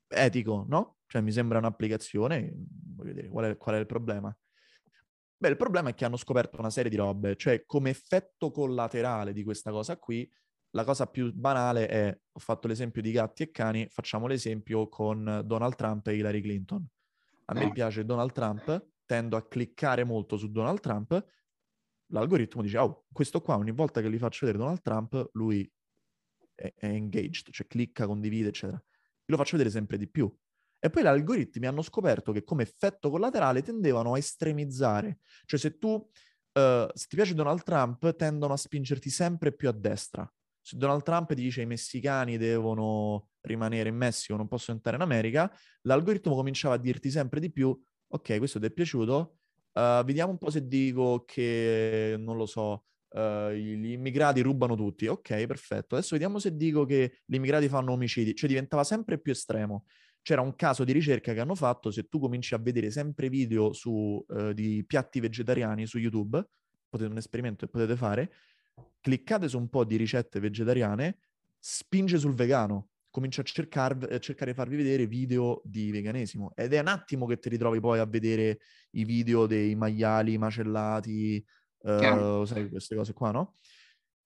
Etico, 0.08 0.64
no? 0.68 0.98
Cioè 1.06 1.20
mi 1.22 1.32
sembra 1.32 1.58
un'applicazione, 1.58 2.52
voglio 2.94 3.12
vedere 3.12 3.28
qual 3.28 3.44
è, 3.44 3.56
qual 3.56 3.74
è 3.76 3.78
il 3.78 3.86
problema. 3.86 4.36
Beh, 5.38 5.48
il 5.48 5.56
problema 5.56 5.90
è 5.90 5.94
che 5.94 6.04
hanno 6.04 6.16
scoperto 6.16 6.58
una 6.58 6.70
serie 6.70 6.90
di 6.90 6.96
robe, 6.96 7.36
cioè 7.36 7.64
come 7.66 7.90
effetto 7.90 8.50
collaterale 8.50 9.32
di 9.32 9.44
questa 9.44 9.70
cosa 9.70 9.98
qui, 9.98 10.28
la 10.70 10.84
cosa 10.84 11.06
più 11.06 11.32
banale 11.32 11.86
è, 11.88 12.18
ho 12.32 12.38
fatto 12.38 12.68
l'esempio 12.68 13.02
di 13.02 13.10
gatti 13.10 13.42
e 13.42 13.50
cani, 13.50 13.86
facciamo 13.88 14.26
l'esempio 14.26 14.88
con 14.88 15.42
Donald 15.44 15.74
Trump 15.74 16.06
e 16.06 16.16
Hillary 16.16 16.40
Clinton. 16.40 16.86
A 17.46 17.54
me 17.54 17.70
piace 17.70 18.04
Donald 18.04 18.32
Trump, 18.32 18.88
tendo 19.04 19.36
a 19.36 19.46
cliccare 19.46 20.04
molto 20.04 20.36
su 20.36 20.50
Donald 20.50 20.80
Trump, 20.80 21.24
l'algoritmo 22.08 22.62
dice, 22.62 22.78
oh, 22.78 23.06
questo 23.12 23.40
qua 23.40 23.56
ogni 23.56 23.72
volta 23.72 24.00
che 24.00 24.10
gli 24.10 24.18
faccio 24.18 24.46
vedere 24.46 24.62
Donald 24.62 24.82
Trump, 24.82 25.30
lui 25.32 25.70
è, 26.54 26.72
è 26.76 26.86
engaged, 26.86 27.50
cioè 27.50 27.66
clicca, 27.66 28.06
condivide, 28.06 28.48
eccetera. 28.48 28.82
Lo 29.26 29.36
faccio 29.36 29.56
vedere 29.56 29.70
sempre 29.70 29.98
di 29.98 30.08
più. 30.08 30.32
E 30.78 30.90
poi 30.90 31.02
gli 31.02 31.06
algoritmi 31.06 31.66
hanno 31.66 31.82
scoperto 31.82 32.32
che 32.32 32.44
come 32.44 32.62
effetto 32.62 33.10
collaterale 33.10 33.62
tendevano 33.62 34.14
a 34.14 34.18
estremizzare. 34.18 35.18
Cioè 35.44 35.58
se 35.58 35.78
tu, 35.78 35.88
uh, 35.88 36.08
se 36.92 37.06
ti 37.08 37.16
piace 37.16 37.34
Donald 37.34 37.62
Trump, 37.62 38.14
tendono 38.14 38.52
a 38.52 38.56
spingerti 38.56 39.10
sempre 39.10 39.52
più 39.52 39.68
a 39.68 39.72
destra. 39.72 40.30
Se 40.60 40.76
Donald 40.76 41.02
Trump 41.02 41.28
ti 41.28 41.42
dice 41.42 41.62
i 41.62 41.66
messicani 41.66 42.36
devono 42.36 43.28
rimanere 43.42 43.88
in 43.88 43.96
Messico, 43.96 44.36
non 44.36 44.48
possono 44.48 44.76
entrare 44.76 44.96
in 44.96 45.02
America, 45.02 45.52
l'algoritmo 45.82 46.34
cominciava 46.34 46.74
a 46.74 46.78
dirti 46.78 47.08
sempre 47.08 47.38
di 47.38 47.52
più, 47.52 47.80
ok, 48.08 48.38
questo 48.38 48.58
ti 48.58 48.66
è 48.66 48.70
piaciuto, 48.72 49.38
Uh, 49.76 50.02
vediamo 50.04 50.30
un 50.30 50.38
po' 50.38 50.48
se 50.48 50.66
dico 50.66 51.24
che, 51.26 52.16
non 52.18 52.38
lo 52.38 52.46
so, 52.46 52.84
uh, 53.10 53.50
gli 53.50 53.90
immigrati 53.90 54.40
rubano 54.40 54.74
tutti. 54.74 55.06
Ok, 55.06 55.44
perfetto. 55.44 55.96
Adesso 55.96 56.12
vediamo 56.12 56.38
se 56.38 56.56
dico 56.56 56.86
che 56.86 57.18
gli 57.26 57.34
immigrati 57.34 57.68
fanno 57.68 57.92
omicidi. 57.92 58.34
Cioè 58.34 58.48
diventava 58.48 58.84
sempre 58.84 59.18
più 59.18 59.32
estremo. 59.32 59.84
C'era 60.22 60.40
un 60.40 60.56
caso 60.56 60.82
di 60.82 60.92
ricerca 60.92 61.34
che 61.34 61.40
hanno 61.40 61.54
fatto, 61.54 61.90
se 61.90 62.08
tu 62.08 62.18
cominci 62.18 62.54
a 62.54 62.58
vedere 62.58 62.90
sempre 62.90 63.28
video 63.28 63.74
su, 63.74 64.24
uh, 64.26 64.52
di 64.54 64.82
piatti 64.86 65.20
vegetariani 65.20 65.86
su 65.86 65.98
YouTube, 65.98 66.42
potete 66.88 67.10
un 67.10 67.18
esperimento 67.18 67.66
che 67.66 67.70
potete 67.70 67.96
fare, 67.96 68.32
cliccate 69.02 69.46
su 69.46 69.58
un 69.58 69.68
po' 69.68 69.84
di 69.84 69.96
ricette 69.96 70.40
vegetariane, 70.40 71.18
spinge 71.58 72.16
sul 72.16 72.34
vegano, 72.34 72.92
comincia 73.16 73.40
a, 73.40 73.44
cercar, 73.44 73.96
a 74.10 74.18
cercare 74.18 74.50
di 74.50 74.56
farvi 74.58 74.76
vedere 74.76 75.06
video 75.06 75.62
di 75.64 75.90
veganesimo 75.90 76.52
ed 76.54 76.74
è 76.74 76.80
un 76.80 76.88
attimo 76.88 77.24
che 77.24 77.38
ti 77.38 77.48
ritrovi 77.48 77.80
poi 77.80 77.98
a 77.98 78.04
vedere 78.04 78.58
i 78.90 79.04
video 79.06 79.46
dei 79.46 79.74
maiali 79.74 80.36
macellati, 80.36 81.42
uh, 81.78 82.44
sai, 82.44 82.68
queste 82.68 82.94
cose 82.94 83.14
qua, 83.14 83.30
no? 83.30 83.54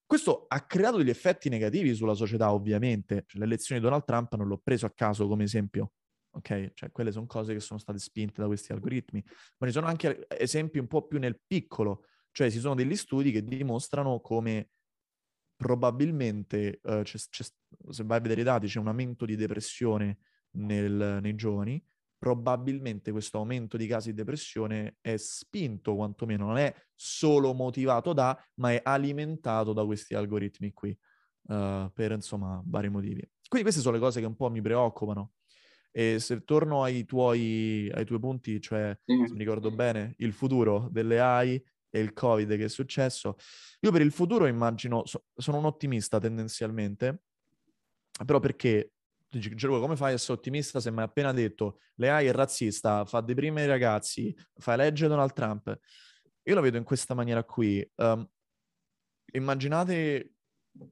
Questo 0.05 0.47
ha 0.49 0.67
creato 0.67 0.97
degli 0.97 1.09
effetti 1.09 1.49
negativi 1.49 1.95
sulla 1.95 2.15
società, 2.15 2.53
ovviamente. 2.53 3.23
Cioè, 3.29 3.39
le 3.39 3.45
elezioni 3.45 3.81
di 3.81 3.87
Donald 3.87 4.05
Trump 4.05 4.35
non 4.35 4.49
l'ho 4.49 4.59
preso 4.59 4.87
a 4.87 4.91
caso 4.91 5.29
come 5.29 5.45
esempio, 5.45 5.93
ok? 6.33 6.73
Cioè, 6.75 6.91
quelle 6.91 7.13
sono 7.13 7.27
cose 7.27 7.53
che 7.53 7.61
sono 7.61 7.79
state 7.79 8.01
spinte 8.01 8.41
da 8.41 8.49
questi 8.49 8.73
algoritmi. 8.73 9.23
Ma 9.59 9.69
ci 9.69 9.73
sono 9.73 9.87
anche 9.87 10.27
esempi 10.37 10.79
un 10.79 10.89
po' 10.89 11.07
più 11.07 11.21
nel 11.21 11.41
piccolo, 11.47 12.07
cioè 12.33 12.51
ci 12.51 12.59
sono 12.59 12.75
degli 12.75 12.97
studi 12.97 13.31
che 13.31 13.45
dimostrano 13.45 14.19
come 14.19 14.71
probabilmente, 15.61 16.81
uh, 16.85 17.03
c'è, 17.03 17.19
c'è, 17.19 17.45
se 17.91 18.05
vai 18.05 18.17
a 18.17 18.21
vedere 18.23 18.41
i 18.41 18.45
dati, 18.45 18.67
c'è 18.67 18.79
un 18.79 18.89
aumento 18.89 19.27
di 19.27 19.37
depressione 19.37 20.17
nel, 20.53 21.19
nei 21.21 21.35
giovani, 21.35 21.85
probabilmente 22.17 23.11
questo 23.11 23.37
aumento 23.37 23.77
di 23.77 23.87
casi 23.87 24.09
di 24.09 24.17
depressione 24.17 24.97
è 25.03 25.19
spinto, 25.19 25.97
quantomeno, 25.97 26.47
non 26.47 26.57
è 26.57 26.75
solo 26.95 27.53
motivato 27.53 28.15
da, 28.15 28.35
ma 28.55 28.73
è 28.73 28.81
alimentato 28.83 29.75
da 29.75 29.85
questi 29.85 30.15
algoritmi 30.15 30.73
qui, 30.73 30.99
uh, 31.49 31.93
per 31.93 32.13
insomma 32.13 32.63
vari 32.65 32.89
motivi. 32.89 33.21
Quindi 33.47 33.69
queste 33.69 33.83
sono 33.83 33.97
le 33.97 34.01
cose 34.01 34.21
che 34.21 34.27
un 34.27 34.37
po' 34.37 34.49
mi 34.49 34.63
preoccupano. 34.63 35.33
E 35.91 36.21
se 36.21 36.43
torno 36.45 36.85
ai 36.85 37.05
tuoi, 37.05 37.91
ai 37.93 38.07
tuoi 38.07 38.19
punti, 38.19 38.59
cioè, 38.63 38.99
se 39.23 39.35
mi 39.35 39.41
ricordo 39.41 39.71
bene, 39.71 40.15
il 40.19 40.33
futuro 40.33 40.89
delle 40.91 41.21
AI 41.21 41.63
e 41.91 42.01
il 42.01 42.13
Covid 42.13 42.57
che 42.57 42.65
è 42.65 42.69
successo. 42.69 43.37
Io 43.81 43.91
per 43.91 44.01
il 44.01 44.13
futuro 44.13 44.47
immagino, 44.47 45.05
so, 45.05 45.25
sono 45.35 45.59
un 45.59 45.65
ottimista 45.67 46.19
tendenzialmente, 46.19 47.25
però 48.25 48.39
perché, 48.39 48.93
dici, 49.29 49.55
come 49.55 49.97
fai 49.97 50.13
a 50.13 50.15
essere 50.15 50.35
ottimista 50.35 50.81
se 50.81 50.91
mi 50.91 50.99
hai 50.99 51.05
appena 51.05 51.33
detto 51.33 51.81
l'AI 51.97 52.27
è 52.27 52.33
razzista, 52.33 53.05
fa 53.05 53.21
deprimere 53.21 53.67
i 53.67 53.69
ragazzi, 53.69 54.35
fa 54.57 54.75
eleggere 54.75 55.09
Donald 55.11 55.33
Trump? 55.33 55.79
Io 56.45 56.55
lo 56.55 56.61
vedo 56.61 56.77
in 56.79 56.85
questa 56.85 57.15
maniera 57.15 57.45
qui. 57.45 57.87
Um, 57.97 58.29
immaginate 59.33 60.35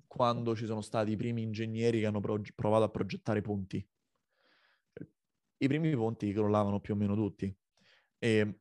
quando 0.06 0.54
ci 0.56 0.66
sono 0.66 0.80
stati 0.80 1.12
i 1.12 1.16
primi 1.16 1.42
ingegneri 1.42 2.00
che 2.00 2.06
hanno 2.06 2.20
pro- 2.20 2.40
provato 2.54 2.84
a 2.84 2.90
progettare 2.90 3.40
ponti. 3.40 3.86
I 5.60 5.66
primi 5.66 5.94
ponti 5.96 6.32
crollavano 6.32 6.80
più 6.80 6.94
o 6.94 6.96
meno 6.96 7.14
tutti. 7.14 7.54
E 8.18 8.60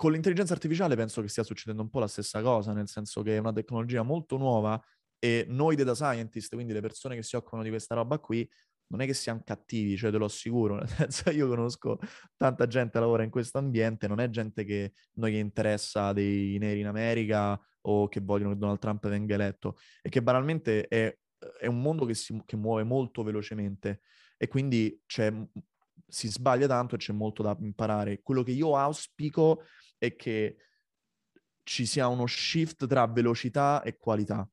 con 0.00 0.12
l'intelligenza 0.12 0.54
artificiale 0.54 0.96
penso 0.96 1.20
che 1.20 1.28
stia 1.28 1.42
succedendo 1.42 1.82
un 1.82 1.90
po' 1.90 1.98
la 1.98 2.08
stessa 2.08 2.40
cosa, 2.40 2.72
nel 2.72 2.88
senso 2.88 3.20
che 3.20 3.36
è 3.36 3.38
una 3.38 3.52
tecnologia 3.52 4.02
molto 4.02 4.38
nuova 4.38 4.82
e 5.18 5.44
noi 5.46 5.76
data 5.76 5.94
scientist, 5.94 6.54
quindi 6.54 6.72
le 6.72 6.80
persone 6.80 7.16
che 7.16 7.22
si 7.22 7.36
occupano 7.36 7.62
di 7.62 7.68
questa 7.68 7.94
roba 7.94 8.18
qui, 8.18 8.48
non 8.86 9.02
è 9.02 9.04
che 9.04 9.12
siamo 9.12 9.42
cattivi, 9.44 9.98
cioè 9.98 10.10
te 10.10 10.16
lo 10.16 10.24
assicuro, 10.24 10.76
nel 10.80 10.88
senso 10.88 11.28
io 11.28 11.46
conosco 11.48 11.98
tanta 12.34 12.66
gente 12.66 12.92
che 12.92 12.98
lavora 12.98 13.24
in 13.24 13.28
questo 13.28 13.58
ambiente, 13.58 14.08
non 14.08 14.20
è 14.20 14.30
gente 14.30 14.64
che 14.64 14.94
noi 15.16 15.38
interessa 15.38 16.14
dei 16.14 16.56
neri 16.56 16.80
in 16.80 16.86
America 16.86 17.60
o 17.82 18.08
che 18.08 18.20
vogliono 18.22 18.54
che 18.54 18.58
Donald 18.58 18.78
Trump 18.78 19.06
venga 19.06 19.34
eletto, 19.34 19.76
è 20.00 20.08
che 20.08 20.22
banalmente 20.22 20.88
è, 20.88 21.14
è 21.58 21.66
un 21.66 21.82
mondo 21.82 22.06
che 22.06 22.14
si 22.14 22.40
che 22.46 22.56
muove 22.56 22.84
molto 22.84 23.22
velocemente 23.22 24.00
e 24.38 24.48
quindi 24.48 24.98
si 26.10 26.28
sbaglia 26.28 26.66
tanto 26.66 26.94
e 26.94 26.98
c'è 26.98 27.12
molto 27.12 27.42
da 27.42 27.54
imparare. 27.60 28.22
Quello 28.22 28.42
che 28.42 28.52
io 28.52 28.76
auspico 28.76 29.62
che 30.16 30.56
ci 31.62 31.86
sia 31.86 32.08
uno 32.08 32.26
shift 32.26 32.86
tra 32.86 33.06
velocità 33.06 33.82
e 33.82 33.96
qualità. 33.96 34.48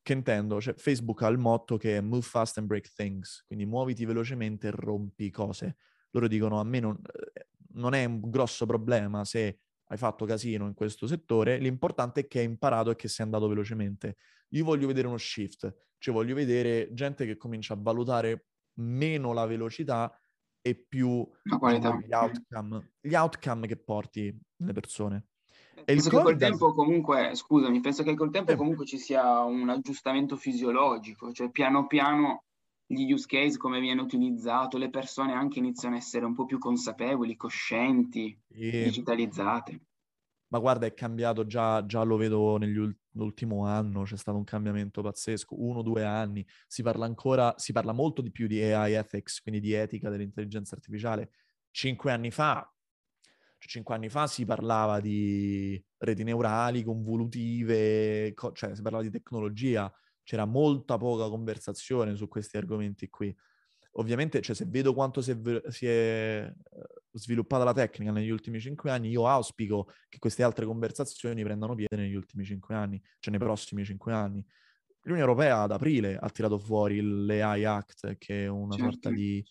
Che 0.00 0.12
intendo? 0.12 0.60
Cioè, 0.60 0.74
Facebook 0.74 1.22
ha 1.22 1.28
il 1.28 1.38
motto 1.38 1.76
che 1.76 1.98
è 1.98 2.00
move 2.00 2.22
fast 2.22 2.58
and 2.58 2.66
break 2.66 2.92
things, 2.94 3.44
quindi 3.46 3.66
muoviti 3.66 4.04
velocemente 4.06 4.68
e 4.68 4.70
rompi 4.70 5.30
cose. 5.30 5.76
Loro 6.10 6.28
dicono 6.28 6.60
a 6.60 6.64
me 6.64 6.80
non, 6.80 6.98
eh, 7.34 7.48
non 7.74 7.94
è 7.94 8.04
un 8.04 8.30
grosso 8.30 8.64
problema 8.64 9.24
se 9.24 9.60
hai 9.90 9.96
fatto 9.96 10.24
casino 10.24 10.66
in 10.66 10.74
questo 10.74 11.06
settore, 11.06 11.58
l'importante 11.58 12.20
è 12.20 12.26
che 12.26 12.40
hai 12.40 12.44
imparato 12.44 12.90
e 12.90 12.96
che 12.96 13.08
sei 13.08 13.24
andato 13.24 13.48
velocemente. 13.48 14.16
Io 14.50 14.64
voglio 14.64 14.86
vedere 14.86 15.06
uno 15.06 15.18
shift, 15.18 15.74
cioè 15.98 16.14
voglio 16.14 16.34
vedere 16.34 16.88
gente 16.92 17.26
che 17.26 17.36
comincia 17.36 17.74
a 17.74 17.78
valutare 17.78 18.46
meno 18.74 19.32
la 19.32 19.46
velocità 19.46 20.10
e 20.68 20.74
più 20.74 21.26
diciamo, 21.42 22.00
gli, 22.00 22.12
outcome, 22.12 22.92
gli 23.00 23.14
outcome 23.14 23.66
che 23.66 23.76
porti 23.76 24.36
le 24.56 24.72
persone. 24.72 25.26
E 25.74 25.84
penso 25.84 26.10
che 26.10 26.22
col 26.22 26.36
tempo 26.36 26.74
comunque, 26.74 27.34
scusami, 27.34 27.80
penso 27.80 28.02
che 28.02 28.14
col 28.14 28.30
tempo 28.30 28.52
eh. 28.52 28.56
comunque 28.56 28.84
ci 28.84 28.98
sia 28.98 29.42
un 29.42 29.68
aggiustamento 29.68 30.36
fisiologico, 30.36 31.32
cioè 31.32 31.50
piano 31.50 31.86
piano 31.86 32.44
gli 32.90 33.12
use 33.12 33.26
case, 33.26 33.58
come 33.58 33.80
viene 33.80 34.00
utilizzato, 34.00 34.78
le 34.78 34.88
persone 34.88 35.34
anche 35.34 35.58
iniziano 35.58 35.94
a 35.94 35.98
essere 35.98 36.24
un 36.24 36.34
po' 36.34 36.46
più 36.46 36.58
consapevoli, 36.58 37.36
coscienti, 37.36 38.36
e... 38.48 38.84
digitalizzate. 38.84 39.80
Ma 40.50 40.58
guarda, 40.60 40.86
è 40.86 40.94
cambiato 40.94 41.46
già, 41.46 41.84
già 41.84 42.02
lo 42.02 42.16
vedo 42.16 42.56
nell'ultimo 42.56 43.66
anno, 43.66 44.04
c'è 44.04 44.16
stato 44.16 44.38
un 44.38 44.44
cambiamento 44.44 45.02
pazzesco, 45.02 45.60
uno 45.62 45.82
due 45.82 46.04
anni. 46.04 46.46
Si 46.66 46.82
parla 46.82 47.04
ancora, 47.04 47.54
si 47.58 47.72
parla 47.72 47.92
molto 47.92 48.22
di 48.22 48.30
più 48.30 48.46
di 48.46 48.62
AI 48.62 48.94
ethics, 48.94 49.42
quindi 49.42 49.60
di 49.60 49.72
etica 49.74 50.08
dell'intelligenza 50.08 50.74
artificiale. 50.74 51.30
Cinque 51.70 52.12
anni 52.12 52.30
fa, 52.30 52.66
cioè 53.58 53.68
cinque 53.68 53.94
anni 53.94 54.08
fa 54.08 54.26
si 54.26 54.44
parlava 54.46 55.00
di 55.00 55.82
reti 55.98 56.22
neurali, 56.24 56.82
convolutive, 56.82 58.32
co- 58.34 58.52
cioè 58.52 58.74
si 58.74 58.80
parlava 58.82 59.02
di 59.04 59.10
tecnologia, 59.10 59.92
c'era 60.22 60.44
molta 60.46 60.96
poca 60.96 61.28
conversazione 61.28 62.14
su 62.16 62.26
questi 62.28 62.56
argomenti 62.56 63.08
qui 63.10 63.34
ovviamente, 63.92 64.40
cioè, 64.40 64.54
se 64.54 64.66
vedo 64.66 64.94
quanto 64.94 65.20
si 65.20 65.32
è, 65.32 65.36
si 65.70 65.86
è, 65.86 66.46
eh, 66.46 66.86
sviluppata 67.18 67.64
la 67.64 67.72
tecnica 67.72 68.10
negli 68.10 68.30
ultimi 68.30 68.60
cinque 68.60 68.90
anni, 68.90 69.08
io 69.10 69.26
auspico 69.26 69.90
che 70.08 70.18
queste 70.18 70.42
altre 70.42 70.64
conversazioni 70.66 71.42
prendano 71.42 71.74
piede 71.74 71.96
negli 71.96 72.14
ultimi 72.14 72.44
cinque 72.44 72.74
anni, 72.74 73.00
cioè 73.18 73.30
nei 73.30 73.40
prossimi 73.40 73.84
cinque 73.84 74.12
anni. 74.12 74.44
L'Unione 75.02 75.28
Europea 75.28 75.62
ad 75.62 75.72
aprile 75.72 76.16
ha 76.16 76.28
tirato 76.30 76.58
fuori 76.58 77.00
l'AI 77.00 77.64
Act, 77.64 78.16
che 78.18 78.44
è 78.44 78.46
una 78.46 78.74
certo. 78.74 78.90
sorta 78.90 79.10
di 79.10 79.44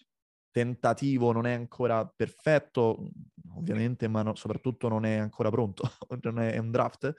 tentativo, 0.51 1.31
non 1.31 1.45
è 1.45 1.53
ancora 1.53 2.05
perfetto, 2.07 3.11
ovviamente, 3.55 4.07
ma 4.07 4.23
no, 4.23 4.35
soprattutto 4.35 4.87
non 4.87 5.05
è 5.05 5.15
ancora 5.15 5.49
pronto, 5.49 5.83
non 6.23 6.39
è, 6.39 6.53
è 6.53 6.57
un 6.57 6.71
draft 6.71 7.13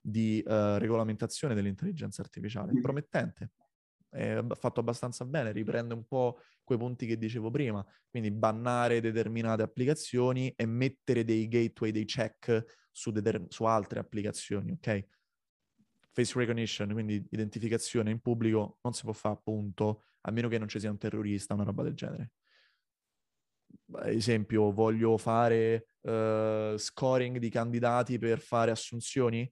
di 0.00 0.42
uh, 0.44 0.76
regolamentazione 0.76 1.54
dell'intelligenza 1.54 2.20
artificiale, 2.22 2.78
promettente 2.80 3.52
è 4.14 4.42
fatto 4.54 4.80
abbastanza 4.80 5.24
bene, 5.24 5.50
riprende 5.50 5.92
un 5.92 6.06
po' 6.06 6.38
quei 6.62 6.78
punti 6.78 7.04
che 7.06 7.18
dicevo 7.18 7.50
prima, 7.50 7.84
quindi 8.08 8.30
bannare 8.30 9.00
determinate 9.00 9.62
applicazioni 9.62 10.52
e 10.56 10.66
mettere 10.66 11.24
dei 11.24 11.48
gateway, 11.48 11.90
dei 11.90 12.04
check 12.04 12.88
su, 12.90 13.10
deter- 13.10 13.52
su 13.52 13.64
altre 13.64 13.98
applicazioni, 13.98 14.70
ok? 14.72 15.06
Face 16.12 16.38
recognition, 16.38 16.92
quindi 16.92 17.26
identificazione 17.30 18.10
in 18.12 18.20
pubblico, 18.20 18.78
non 18.82 18.92
si 18.92 19.02
può 19.02 19.12
fare 19.12 19.34
appunto, 19.34 20.04
a 20.22 20.30
meno 20.30 20.48
che 20.48 20.58
non 20.58 20.68
ci 20.68 20.78
sia 20.78 20.90
un 20.90 20.96
terrorista, 20.96 21.54
una 21.54 21.64
roba 21.64 21.82
del 21.82 21.94
genere. 21.94 22.30
Ad 23.94 24.08
esempio, 24.08 24.72
voglio 24.72 25.18
fare 25.18 25.88
uh, 26.02 26.76
scoring 26.76 27.38
di 27.38 27.50
candidati 27.50 28.18
per 28.18 28.38
fare 28.38 28.70
assunzioni? 28.70 29.50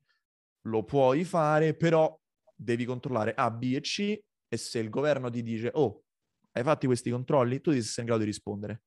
Lo 0.67 0.85
puoi 0.85 1.25
fare, 1.25 1.75
però 1.75 2.17
devi 2.55 2.85
controllare 2.85 3.35
A, 3.35 3.51
B 3.51 3.75
e 3.75 3.81
C 3.81 4.23
e 4.53 4.59
se 4.59 4.81
il 4.81 4.91
governo 4.91 5.31
ti 5.31 5.43
dice, 5.43 5.71
oh, 5.73 6.05
hai 6.51 6.63
fatto 6.63 6.87
questi 6.87 7.09
controlli, 7.09 7.63
tu 7.63 7.71
devi 7.71 7.81
essere 7.81 8.03
in 8.03 8.09
grado 8.09 8.21
di 8.23 8.29
rispondere. 8.29 8.83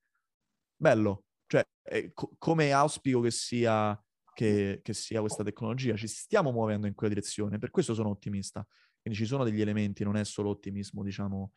Bello. 0.75 1.23
Cioè, 1.47 1.67
eh, 1.81 2.11
co- 2.13 2.35
come 2.37 2.71
auspico 2.71 3.19
che 3.21 3.31
sia, 3.31 3.99
che, 4.31 4.81
che 4.83 4.93
sia 4.93 5.21
questa 5.21 5.43
tecnologia, 5.43 5.95
ci 5.95 6.05
stiamo 6.05 6.51
muovendo 6.51 6.85
in 6.85 6.93
quella 6.93 7.15
direzione, 7.15 7.57
per 7.57 7.71
questo 7.71 7.95
sono 7.95 8.09
ottimista. 8.09 8.63
Quindi 9.01 9.19
ci 9.19 9.25
sono 9.25 9.43
degli 9.43 9.59
elementi, 9.59 10.03
non 10.03 10.17
è 10.17 10.23
solo 10.23 10.49
ottimismo, 10.49 11.01
diciamo, 11.01 11.53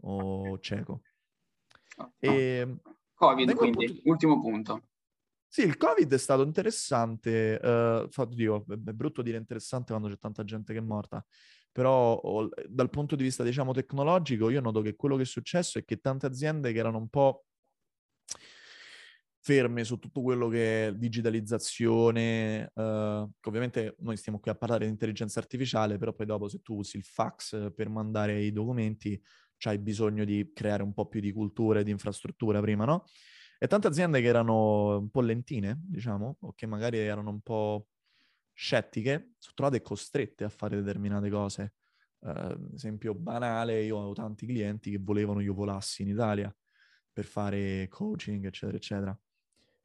o 0.00 0.58
cieco. 0.58 1.02
E... 2.18 2.28
Ehm, 2.28 2.80
Covid, 3.14 3.54
quindi, 3.54 3.86
punto... 3.86 4.08
ultimo 4.08 4.40
punto. 4.40 4.88
Sì, 5.46 5.62
il 5.62 5.76
Covid 5.76 6.12
è 6.12 6.18
stato 6.18 6.42
interessante, 6.42 7.60
uh, 7.62 8.24
dico, 8.26 8.64
è 8.66 8.92
brutto 8.92 9.22
dire 9.22 9.36
interessante 9.36 9.92
quando 9.92 10.08
c'è 10.08 10.18
tanta 10.18 10.42
gente 10.42 10.72
che 10.72 10.80
è 10.80 10.82
morta, 10.82 11.24
però 11.72 12.20
dal 12.68 12.90
punto 12.90 13.16
di 13.16 13.22
vista, 13.24 13.42
diciamo, 13.42 13.72
tecnologico, 13.72 14.50
io 14.50 14.60
noto 14.60 14.82
che 14.82 14.94
quello 14.94 15.16
che 15.16 15.22
è 15.22 15.26
successo 15.26 15.78
è 15.78 15.84
che 15.84 15.96
tante 15.98 16.26
aziende 16.26 16.72
che 16.72 16.78
erano 16.78 16.98
un 16.98 17.08
po' 17.08 17.46
ferme 19.44 19.82
su 19.82 19.98
tutto 19.98 20.22
quello 20.22 20.48
che 20.48 20.86
è 20.86 20.92
digitalizzazione, 20.94 22.70
uh, 22.74 23.28
ovviamente 23.42 23.96
noi 23.98 24.16
stiamo 24.16 24.38
qui 24.38 24.52
a 24.52 24.54
parlare 24.54 24.84
di 24.84 24.90
intelligenza 24.92 25.40
artificiale, 25.40 25.98
però 25.98 26.12
poi 26.12 26.26
dopo 26.26 26.48
se 26.48 26.60
tu 26.62 26.76
usi 26.76 26.96
il 26.96 27.02
fax 27.02 27.72
per 27.74 27.88
mandare 27.88 28.40
i 28.40 28.52
documenti 28.52 29.20
c'hai 29.56 29.78
bisogno 29.78 30.24
di 30.24 30.52
creare 30.54 30.84
un 30.84 30.92
po' 30.92 31.06
più 31.08 31.20
di 31.20 31.32
cultura 31.32 31.80
e 31.80 31.84
di 31.84 31.90
infrastruttura 31.90 32.60
prima, 32.60 32.84
no? 32.84 33.04
E 33.58 33.66
tante 33.66 33.88
aziende 33.88 34.20
che 34.20 34.26
erano 34.26 34.98
un 34.98 35.10
po' 35.10 35.20
lentine, 35.20 35.80
diciamo, 35.86 36.36
o 36.40 36.52
che 36.54 36.66
magari 36.66 36.98
erano 36.98 37.30
un 37.30 37.40
po' 37.40 37.88
scettiche, 38.52 39.34
sono 39.38 39.54
trovate 39.54 39.82
costrette 39.82 40.44
a 40.44 40.48
fare 40.48 40.76
determinate 40.76 41.30
cose. 41.30 41.74
Uh, 42.18 42.70
esempio 42.72 43.14
banale, 43.14 43.82
io 43.82 43.96
ho 43.96 44.12
tanti 44.12 44.46
clienti 44.46 44.92
che 44.92 44.98
volevano 44.98 45.40
io 45.40 45.54
volassi 45.54 46.02
in 46.02 46.08
Italia 46.08 46.54
per 47.12 47.24
fare 47.24 47.88
coaching, 47.88 48.46
eccetera, 48.46 48.76
eccetera. 48.76 49.20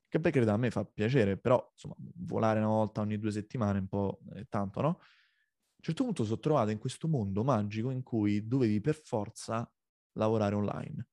Che 0.08 0.20
per 0.20 0.32
carità 0.32 0.54
a 0.54 0.58
me 0.58 0.72
fa 0.72 0.86
piacere, 0.86 1.38
però 1.38 1.68
insomma, 1.72 1.96
volare 1.98 2.60
una 2.60 2.70
volta 2.70 3.02
ogni 3.02 3.18
due 3.20 3.32
settimane 3.32 3.80
è 3.80 3.82
un 3.82 3.88
po' 3.88 4.20
è 4.34 4.46
tanto, 4.48 4.82
no? 4.82 4.88
A 4.88 4.94
un 4.94 5.84
certo 5.84 6.04
punto 6.04 6.24
sono 6.24 6.40
trovato 6.40 6.72
in 6.72 6.78
questo 6.78 7.08
mondo 7.08 7.44
magico 7.44 7.90
in 7.90 8.04
cui 8.04 8.48
dovevi 8.48 8.80
per 8.82 8.96
forza 8.96 9.70
lavorare 10.14 10.56
online. 10.56 11.08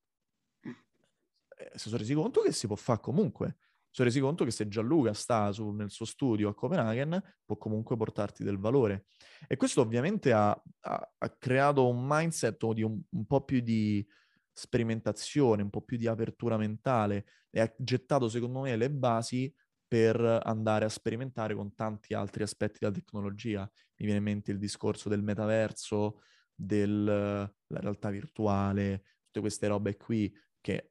E 1.56 1.70
si 1.74 1.88
sono 1.88 1.98
resi 1.98 2.14
conto 2.14 2.42
che 2.42 2.52
si 2.52 2.66
può 2.66 2.76
fare 2.76 3.00
comunque. 3.00 3.56
Sono 3.94 4.08
resi 4.08 4.18
conto 4.18 4.44
che 4.44 4.50
se 4.50 4.66
Gianluca 4.66 5.12
sta 5.12 5.52
su, 5.52 5.70
nel 5.70 5.88
suo 5.88 6.04
studio 6.04 6.48
a 6.48 6.54
Copenaghen 6.54 7.22
può 7.44 7.56
comunque 7.56 7.96
portarti 7.96 8.42
del 8.42 8.58
valore. 8.58 9.04
E 9.46 9.56
questo 9.56 9.82
ovviamente 9.82 10.32
ha, 10.32 10.50
ha, 10.50 11.12
ha 11.16 11.30
creato 11.38 11.86
un 11.86 12.04
mindset 12.04 12.72
di 12.72 12.82
un, 12.82 13.00
un 13.08 13.24
po' 13.24 13.44
più 13.44 13.60
di 13.60 14.04
sperimentazione, 14.52 15.62
un 15.62 15.70
po' 15.70 15.82
più 15.82 15.96
di 15.96 16.08
apertura 16.08 16.56
mentale 16.56 17.24
e 17.50 17.60
ha 17.60 17.72
gettato 17.78 18.28
secondo 18.28 18.62
me 18.62 18.74
le 18.74 18.90
basi 18.90 19.54
per 19.86 20.40
andare 20.42 20.86
a 20.86 20.88
sperimentare 20.88 21.54
con 21.54 21.72
tanti 21.76 22.14
altri 22.14 22.42
aspetti 22.42 22.78
della 22.80 22.90
tecnologia. 22.90 23.60
Mi 23.60 24.06
viene 24.06 24.18
in 24.18 24.24
mente 24.24 24.50
il 24.50 24.58
discorso 24.58 25.08
del 25.08 25.22
metaverso, 25.22 26.20
della 26.52 27.48
realtà 27.68 28.10
virtuale, 28.10 29.04
tutte 29.26 29.38
queste 29.38 29.68
robe 29.68 29.96
qui 29.96 30.36
che 30.60 30.90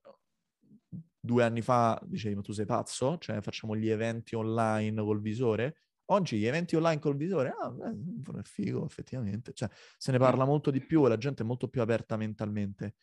due 1.25 1.43
anni 1.43 1.61
fa 1.61 1.97
dicevi 2.03 2.35
ma 2.35 2.41
tu 2.41 2.51
sei 2.51 2.65
pazzo? 2.65 3.17
Cioè 3.17 3.39
facciamo 3.41 3.77
gli 3.77 3.87
eventi 3.89 4.35
online 4.35 5.01
col 5.01 5.21
visore? 5.21 5.77
Oggi 6.07 6.37
gli 6.37 6.45
eventi 6.45 6.75
online 6.75 6.99
col 6.99 7.15
visore, 7.15 7.49
ah, 7.57 7.73
è 7.89 8.43
figo 8.43 8.85
effettivamente, 8.85 9.53
cioè 9.53 9.69
se 9.97 10.11
ne 10.11 10.17
parla 10.17 10.43
molto 10.43 10.69
di 10.69 10.81
più 10.85 11.05
e 11.05 11.09
la 11.09 11.17
gente 11.17 11.43
è 11.43 11.45
molto 11.45 11.69
più 11.69 11.81
aperta 11.81 12.17
mentalmente. 12.17 12.95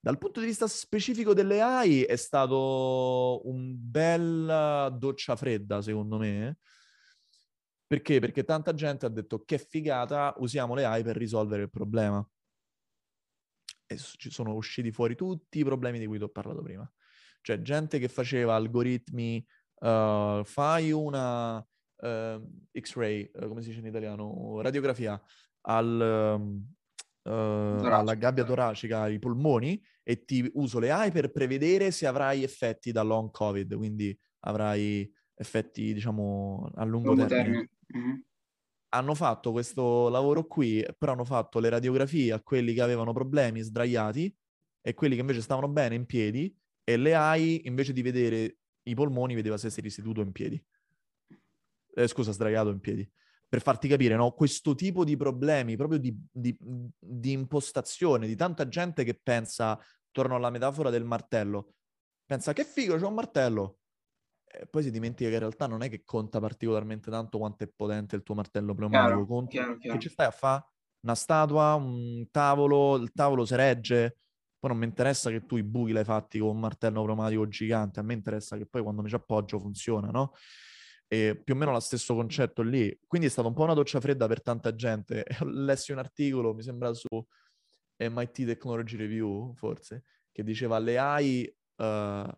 Dal 0.00 0.16
punto 0.16 0.40
di 0.40 0.46
vista 0.46 0.66
specifico 0.66 1.34
delle 1.34 1.60
AI 1.60 2.02
è 2.04 2.16
stato 2.16 3.42
un 3.44 3.74
bel 3.78 4.96
doccia 4.98 5.36
fredda, 5.36 5.82
secondo 5.82 6.16
me. 6.16 6.56
Perché? 7.86 8.20
Perché 8.20 8.44
tanta 8.44 8.72
gente 8.72 9.04
ha 9.04 9.10
detto 9.10 9.44
che 9.44 9.58
figata, 9.58 10.32
usiamo 10.38 10.74
le 10.74 10.86
AI 10.86 11.02
per 11.02 11.16
risolvere 11.16 11.62
il 11.62 11.70
problema. 11.70 12.26
E 13.86 13.96
ci 13.98 14.30
sono 14.30 14.54
usciti 14.54 14.92
fuori 14.92 15.14
tutti 15.16 15.58
i 15.58 15.64
problemi 15.64 15.98
di 15.98 16.06
cui 16.06 16.16
ti 16.16 16.24
ho 16.24 16.28
parlato 16.28 16.62
prima. 16.62 16.90
Cioè, 17.42 17.60
gente 17.62 17.98
che 17.98 18.08
faceva 18.08 18.54
algoritmi, 18.54 19.44
uh, 19.80 20.42
fai 20.44 20.92
una 20.92 21.56
uh, 21.56 22.78
X-ray, 22.78 23.30
uh, 23.34 23.48
come 23.48 23.62
si 23.62 23.68
dice 23.68 23.80
in 23.80 23.86
italiano, 23.86 24.60
radiografia 24.60 25.20
al, 25.62 26.40
uh, 27.22 27.30
alla 27.30 28.14
gabbia 28.14 28.44
toracica, 28.44 29.02
ai 29.02 29.18
polmoni 29.18 29.82
e 30.02 30.24
ti 30.24 30.48
uso 30.54 30.78
le 30.78 30.90
AI 30.90 31.10
per 31.10 31.30
prevedere 31.30 31.90
se 31.90 32.06
avrai 32.06 32.42
effetti 32.42 32.92
da 32.92 33.02
long 33.02 33.30
covid, 33.30 33.74
quindi 33.76 34.16
avrai 34.40 35.10
effetti 35.34 35.92
diciamo 35.94 36.70
a 36.74 36.84
lungo, 36.84 37.08
lungo 37.08 37.26
termine. 37.26 37.68
termine. 37.86 38.06
Mm-hmm. 38.08 38.20
Hanno 38.92 39.14
fatto 39.14 39.52
questo 39.52 40.08
lavoro 40.08 40.46
qui, 40.46 40.84
però 40.98 41.12
hanno 41.12 41.24
fatto 41.24 41.60
le 41.60 41.68
radiografie 41.68 42.32
a 42.32 42.40
quelli 42.40 42.74
che 42.74 42.82
avevano 42.82 43.12
problemi 43.12 43.60
sdraiati 43.60 44.34
e 44.82 44.94
quelli 44.94 45.14
che 45.14 45.20
invece 45.20 45.42
stavano 45.42 45.68
bene 45.68 45.94
in 45.94 46.06
piedi 46.06 46.52
e 46.84 46.96
le 46.96 47.14
AI 47.14 47.66
invece 47.66 47.92
di 47.92 48.02
vedere 48.02 48.58
i 48.84 48.94
polmoni 48.94 49.34
vedeva 49.34 49.58
se 49.58 49.70
sei 49.70 49.88
seduto 49.90 50.20
in 50.20 50.32
piedi. 50.32 50.62
Eh, 51.94 52.06
scusa, 52.06 52.32
sdraiato 52.32 52.70
in 52.70 52.80
piedi 52.80 53.10
per 53.50 53.62
farti 53.62 53.88
capire, 53.88 54.14
no? 54.14 54.30
questo 54.30 54.76
tipo 54.76 55.02
di 55.02 55.16
problemi, 55.16 55.74
proprio 55.74 55.98
di, 55.98 56.16
di, 56.30 56.56
di, 56.96 57.32
impostazione, 57.32 58.28
di 58.28 58.36
tanta 58.36 58.68
gente 58.68 59.02
che 59.02 59.18
pensa, 59.20 59.76
torno 60.12 60.36
alla 60.36 60.50
metafora 60.50 60.88
del 60.88 61.02
martello, 61.02 61.74
pensa 62.24 62.52
che 62.52 62.62
figo, 62.62 62.96
c'è 62.96 63.04
un 63.04 63.14
martello, 63.14 63.78
e 64.44 64.66
poi 64.66 64.84
si 64.84 64.92
dimentica 64.92 65.28
che 65.28 65.34
in 65.34 65.40
realtà 65.40 65.66
non 65.66 65.82
è 65.82 65.88
che 65.88 66.04
conta 66.04 66.38
particolarmente 66.38 67.10
tanto 67.10 67.38
quanto 67.38 67.64
è 67.64 67.68
potente 67.74 68.14
il 68.14 68.22
tuo 68.22 68.36
martello 68.36 68.72
pneumatico, 68.72 69.26
conti 69.26 69.56
chiaro, 69.56 69.78
chiaro. 69.78 69.96
che 69.96 70.02
ci 70.04 70.10
stai 70.10 70.26
a 70.26 70.30
fare 70.30 70.64
una 71.00 71.16
statua, 71.16 71.74
un 71.74 72.28
tavolo, 72.30 72.94
il 72.98 73.10
tavolo 73.12 73.44
si 73.44 73.56
regge, 73.56 74.18
poi 74.60 74.70
non 74.70 74.78
mi 74.78 74.84
interessa 74.84 75.30
che 75.30 75.46
tu 75.46 75.56
i 75.56 75.62
buchi 75.62 75.92
l'hai 75.92 76.04
fatti 76.04 76.38
con 76.38 76.50
un 76.50 76.60
martello 76.60 77.02
pneumatico 77.02 77.48
gigante, 77.48 77.98
a 77.98 78.02
me 78.02 78.12
interessa 78.12 78.58
che 78.58 78.66
poi 78.66 78.82
quando 78.82 79.00
mi 79.00 79.08
ci 79.08 79.14
appoggio 79.14 79.58
funziona, 79.58 80.08
no? 80.10 80.34
E 81.08 81.40
più 81.42 81.54
o 81.54 81.56
meno 81.56 81.72
lo 81.72 81.80
stesso 81.80 82.14
concetto 82.14 82.60
lì. 82.62 82.96
Quindi 83.06 83.26
è 83.26 83.30
stata 83.30 83.48
un 83.48 83.54
po' 83.54 83.62
una 83.62 83.72
doccia 83.72 84.00
fredda 84.00 84.26
per 84.28 84.42
tanta 84.42 84.74
gente. 84.74 85.24
Lessi 85.44 85.92
un 85.92 85.98
articolo, 85.98 86.54
mi 86.54 86.62
sembra 86.62 86.92
su 86.92 87.08
MIT 87.96 88.44
Technology 88.44 88.96
Review, 88.96 89.54
forse, 89.54 90.04
che 90.30 90.44
diceva 90.44 90.78
le 90.78 90.98
AI 90.98 91.56
uh, 91.76 92.28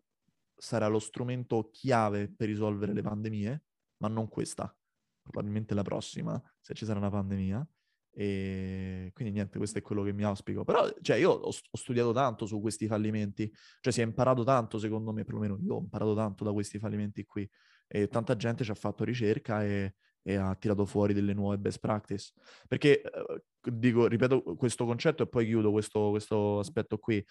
sarà 0.56 0.86
lo 0.86 1.00
strumento 1.00 1.70
chiave 1.70 2.32
per 2.32 2.46
risolvere 2.46 2.92
le 2.92 3.02
pandemie, 3.02 3.64
ma 3.98 4.06
non 4.06 4.28
questa, 4.28 4.74
probabilmente 5.22 5.74
la 5.74 5.82
prossima, 5.82 6.40
se 6.60 6.72
ci 6.74 6.84
sarà 6.84 7.00
una 7.00 7.10
pandemia. 7.10 7.68
E 8.14 9.10
quindi 9.14 9.32
niente, 9.32 9.56
questo 9.56 9.78
è 9.78 9.82
quello 9.82 10.02
che 10.02 10.12
mi 10.12 10.22
auspico. 10.24 10.64
Però, 10.64 10.86
cioè, 11.00 11.16
io 11.16 11.30
ho, 11.30 11.48
ho, 11.48 11.76
studiato 11.76 12.12
tanto 12.12 12.46
su 12.46 12.60
questi 12.60 12.86
fallimenti, 12.86 13.50
cioè 13.80 13.92
si 13.92 14.00
è 14.00 14.04
imparato 14.04 14.44
tanto, 14.44 14.78
secondo 14.78 15.12
me, 15.12 15.24
perlomeno 15.24 15.58
io 15.62 15.76
ho 15.76 15.80
imparato 15.80 16.14
tanto 16.14 16.44
da 16.44 16.52
questi 16.52 16.78
fallimenti 16.78 17.24
qui 17.24 17.48
e 17.88 18.08
tanta 18.08 18.36
gente 18.36 18.64
ci 18.64 18.70
ha 18.70 18.74
fatto 18.74 19.04
ricerca 19.04 19.62
e, 19.64 19.94
e 20.22 20.36
ha 20.36 20.54
tirato 20.54 20.86
fuori 20.86 21.14
delle 21.14 21.32
nuove 21.34 21.58
best 21.58 21.78
practice. 21.78 22.32
Perché, 22.68 23.02
eh, 23.02 23.42
dico, 23.70 24.06
ripeto 24.06 24.42
questo 24.56 24.84
concetto 24.84 25.22
e 25.22 25.28
poi 25.28 25.46
chiudo 25.46 25.70
questo, 25.70 26.10
questo 26.10 26.58
aspetto 26.58 26.98
qui. 26.98 27.24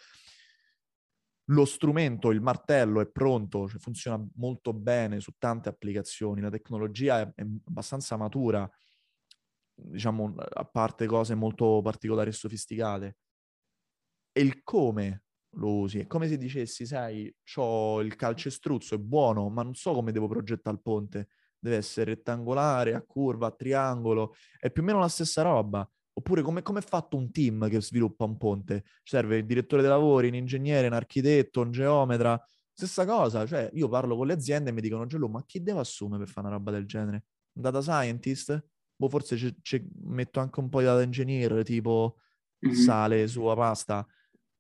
Lo 1.46 1.66
strumento, 1.66 2.32
il 2.32 2.42
martello 2.42 3.02
è 3.02 3.08
pronto, 3.08 3.68
cioè 3.68 3.80
funziona 3.80 4.24
molto 4.36 4.72
bene 4.74 5.20
su 5.20 5.34
tante 5.38 5.68
applicazioni, 5.68 6.40
la 6.40 6.50
tecnologia 6.50 7.20
è, 7.20 7.34
è 7.36 7.46
abbastanza 7.66 8.16
matura, 8.16 8.70
diciamo, 9.84 10.36
a 10.38 10.66
parte 10.66 11.06
cose 11.06 11.36
molto 11.36 11.82
particolari 11.82 12.30
e 12.30 12.34
sofisticate. 12.34 13.18
E 14.32 14.42
il 14.42 14.64
come 14.64 15.24
lo 15.56 15.78
usi. 15.80 16.00
È 16.00 16.08
come 16.08 16.28
se 16.28 16.38
dicessi, 16.38 16.86
sai, 16.86 17.34
ho 17.56 18.02
il 18.02 18.16
calcestruzzo, 18.16 18.96
è 18.96 18.98
buono, 18.98 19.50
ma 19.50 19.64
non 19.64 19.74
so 19.74 19.94
come 19.94 20.12
devo 20.12 20.28
progettare 20.28 20.76
il 20.76 20.82
ponte. 20.82 21.28
Deve 21.60 21.78
essere 21.78 22.16
rettangolare, 22.16 22.94
a 22.94 23.04
curva, 23.04 23.48
a 23.48 23.52
triangolo. 23.52 24.34
È 24.58 24.72
più 24.72 24.82
o 24.82 24.86
meno 24.86 25.00
la 25.00 25.10
stessa 25.10 25.42
roba. 25.42 25.88
Oppure 26.14 26.42
come, 26.42 26.62
è 26.62 26.82
fatto 26.82 27.18
un 27.18 27.32
team 27.32 27.70
che 27.70 27.82
sviluppa 27.82 28.26
un 28.26 28.38
ponte? 28.38 28.84
Serve 29.04 29.38
il 29.38 29.46
direttore 29.46 29.82
dei 29.82 29.92
lavori, 29.92 30.28
un 30.28 30.36
ingegnere, 30.36 30.88
un 30.88 30.94
architetto, 30.94 31.62
un 31.62 31.72
geometra. 31.72 32.42
Stessa 32.74 33.06
cosa, 33.06 33.46
cioè 33.46 33.70
io 33.74 33.88
parlo 33.88 34.16
con 34.16 34.28
le 34.28 34.34
aziende 34.34 34.70
e 34.72 34.74
mi 34.74 34.82
dicono, 34.82 35.06
Gelò, 35.06 35.28
ma 35.28 35.44
chi 35.46 35.62
devo 35.62 35.80
assumere 35.80 36.24
per 36.24 36.34
fare 36.34 36.48
una 36.48 36.56
roba 36.56 36.72
del 36.72 36.86
genere? 36.86 37.26
Un 37.54 37.62
data 37.62 37.82
scientist? 37.82 38.66
Boh, 39.02 39.10
forse 39.10 39.36
ci, 39.36 39.56
ci 39.62 39.84
metto 40.04 40.40
anche 40.40 40.60
un 40.60 40.70
po' 40.70 40.80
di 40.80 40.86
data 40.86 41.02
engineer, 41.02 41.64
tipo 41.64 42.18
mm-hmm. 42.66 42.76
sale 42.76 43.28
sulla 43.28 43.56
pasta 43.56 44.08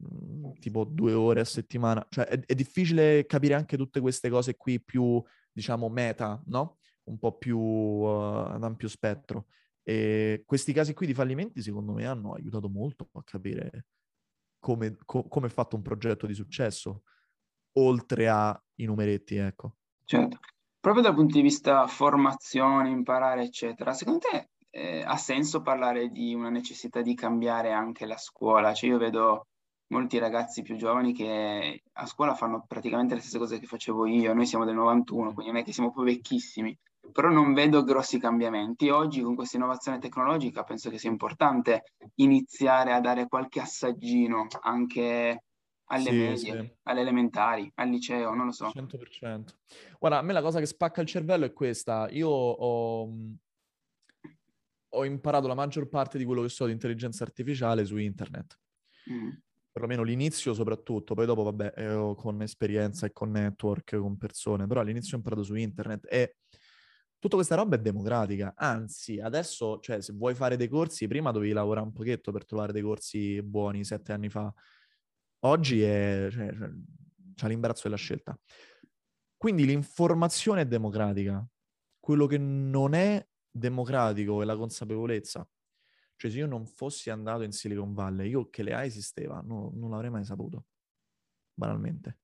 Mm, 0.01 0.53
tipo 0.59 0.83
due 0.83 1.13
ore 1.13 1.41
a 1.41 1.45
settimana. 1.45 2.05
Cioè 2.09 2.25
è, 2.25 2.39
è, 2.45 2.55
difficile 2.55 3.25
capire 3.25 3.53
anche 3.53 3.77
tutte 3.77 3.99
queste 3.99 4.29
cose 4.29 4.55
qui 4.55 4.81
più, 4.81 5.21
diciamo, 5.51 5.89
meta, 5.89 6.41
no? 6.47 6.79
Un 7.03 7.19
po' 7.19 7.37
più 7.37 7.59
uh, 7.59 8.45
ad 8.47 8.63
ampio 8.63 8.87
spettro. 8.87 9.47
E 9.83 10.43
questi 10.45 10.73
casi 10.73 10.93
qui 10.93 11.05
di 11.05 11.13
fallimenti, 11.13 11.61
secondo 11.61 11.93
me, 11.93 12.05
hanno 12.05 12.33
aiutato 12.33 12.69
molto 12.69 13.09
a 13.13 13.23
capire 13.23 13.85
come, 14.59 14.97
co- 15.05 15.27
come 15.27 15.47
è 15.47 15.49
fatto 15.49 15.75
un 15.75 15.81
progetto 15.81 16.25
di 16.27 16.33
successo, 16.33 17.03
oltre 17.77 18.29
ai 18.29 18.85
numeretti, 18.85 19.35
ecco. 19.35 19.77
Certo. 20.03 20.39
Proprio 20.81 21.03
dal 21.03 21.13
punto 21.13 21.35
di 21.35 21.43
vista 21.43 21.85
formazione, 21.85 22.89
imparare, 22.89 23.43
eccetera, 23.43 23.93
secondo 23.93 24.21
te 24.21 24.49
eh, 24.71 25.03
ha 25.05 25.15
senso 25.15 25.61
parlare 25.61 26.09
di 26.09 26.33
una 26.33 26.49
necessità 26.49 27.01
di 27.03 27.13
cambiare 27.13 27.71
anche 27.71 28.07
la 28.07 28.17
scuola? 28.17 28.73
Cioè 28.73 28.89
io 28.89 28.97
vedo 28.97 29.45
molti 29.89 30.17
ragazzi 30.17 30.63
più 30.63 30.77
giovani 30.77 31.13
che 31.13 31.83
a 31.91 32.05
scuola 32.07 32.33
fanno 32.33 32.65
praticamente 32.67 33.13
le 33.13 33.19
stesse 33.19 33.37
cose 33.37 33.59
che 33.59 33.67
facevo 33.67 34.07
io, 34.07 34.33
noi 34.33 34.47
siamo 34.47 34.65
del 34.65 34.73
91, 34.73 35.33
quindi 35.33 35.51
non 35.51 35.61
è 35.61 35.63
che 35.63 35.71
siamo 35.71 35.91
poi 35.91 36.05
vecchissimi, 36.05 36.75
però 37.11 37.29
non 37.29 37.53
vedo 37.53 37.83
grossi 37.83 38.17
cambiamenti. 38.17 38.89
Oggi 38.89 39.21
con 39.21 39.35
questa 39.35 39.57
innovazione 39.57 39.99
tecnologica 39.99 40.63
penso 40.63 40.89
che 40.89 40.97
sia 40.97 41.11
importante 41.11 41.93
iniziare 42.15 42.91
a 42.91 42.99
dare 42.99 43.27
qualche 43.27 43.59
assaggino 43.59 44.47
anche 44.61 45.43
alle 45.91 46.09
sì, 46.09 46.15
medie, 46.15 46.35
sì. 46.35 46.75
alle 46.83 47.01
elementari, 47.01 47.71
al 47.75 47.89
liceo, 47.89 48.33
non 48.33 48.45
lo 48.45 48.51
so. 48.51 48.67
100%. 48.67 49.43
Guarda, 49.99 50.19
a 50.19 50.21
me 50.21 50.33
la 50.33 50.41
cosa 50.41 50.59
che 50.59 50.65
spacca 50.65 51.01
il 51.01 51.07
cervello 51.07 51.45
è 51.45 51.53
questa. 51.53 52.07
Io 52.09 52.29
ho, 52.29 53.09
ho 54.89 55.05
imparato 55.05 55.47
la 55.47 55.53
maggior 55.53 55.89
parte 55.89 56.17
di 56.17 56.23
quello 56.23 56.41
che 56.41 56.49
so 56.49 56.65
di 56.65 56.71
intelligenza 56.71 57.23
artificiale 57.23 57.85
su 57.85 57.97
internet. 57.97 58.57
Mm. 59.11 59.29
Perlomeno 59.71 60.03
l'inizio 60.03 60.53
soprattutto, 60.53 61.13
poi 61.13 61.25
dopo 61.25 61.43
vabbè, 61.43 61.73
eh, 61.75 62.13
con 62.15 62.41
esperienza 62.41 63.05
e 63.05 63.11
con 63.11 63.31
network, 63.31 63.97
con 63.97 64.17
persone, 64.17 64.67
però 64.67 64.81
all'inizio 64.81 65.15
ho 65.15 65.17
imparato 65.17 65.43
su 65.43 65.55
internet 65.55 66.07
e 66.09 66.37
tutta 67.19 67.35
questa 67.35 67.55
roba 67.55 67.75
è 67.75 67.79
democratica. 67.79 68.53
Anzi, 68.55 69.19
adesso, 69.19 69.79
cioè, 69.79 70.01
se 70.01 70.13
vuoi 70.13 70.35
fare 70.35 70.57
dei 70.57 70.67
corsi, 70.67 71.07
prima 71.07 71.31
dovevi 71.31 71.53
lavorare 71.53 71.85
un 71.85 71.93
pochetto 71.93 72.31
per 72.31 72.45
trovare 72.45 72.73
dei 72.73 72.81
corsi 72.81 73.41
buoni 73.41 73.83
sette 73.83 74.11
anni 74.11 74.29
fa. 74.29 74.53
Oggi 75.43 75.81
è, 75.81 76.27
cioè, 76.31 76.53
cioè, 76.53 76.69
c'è 77.35 77.47
l'imbarazzo 77.47 77.83
della 77.83 77.95
scelta. 77.95 78.37
Quindi 79.35 79.65
l'informazione 79.65 80.61
è 80.61 80.65
democratica. 80.65 81.45
Quello 81.99 82.27
che 82.27 82.37
non 82.37 82.93
è 82.93 83.27
democratico 83.49 84.41
è 84.41 84.45
la 84.45 84.55
consapevolezza. 84.55 85.47
Cioè, 86.15 86.29
se 86.29 86.37
io 86.37 86.45
non 86.45 86.67
fossi 86.67 87.09
andato 87.09 87.41
in 87.41 87.51
Silicon 87.51 87.93
Valley, 87.93 88.29
io 88.29 88.49
che 88.49 88.61
le 88.61 88.73
A 88.73 88.85
esisteva, 88.85 89.41
no, 89.41 89.71
non 89.73 89.89
l'avrei 89.89 90.11
mai 90.11 90.23
saputo. 90.23 90.65
Banalmente. 91.53 92.19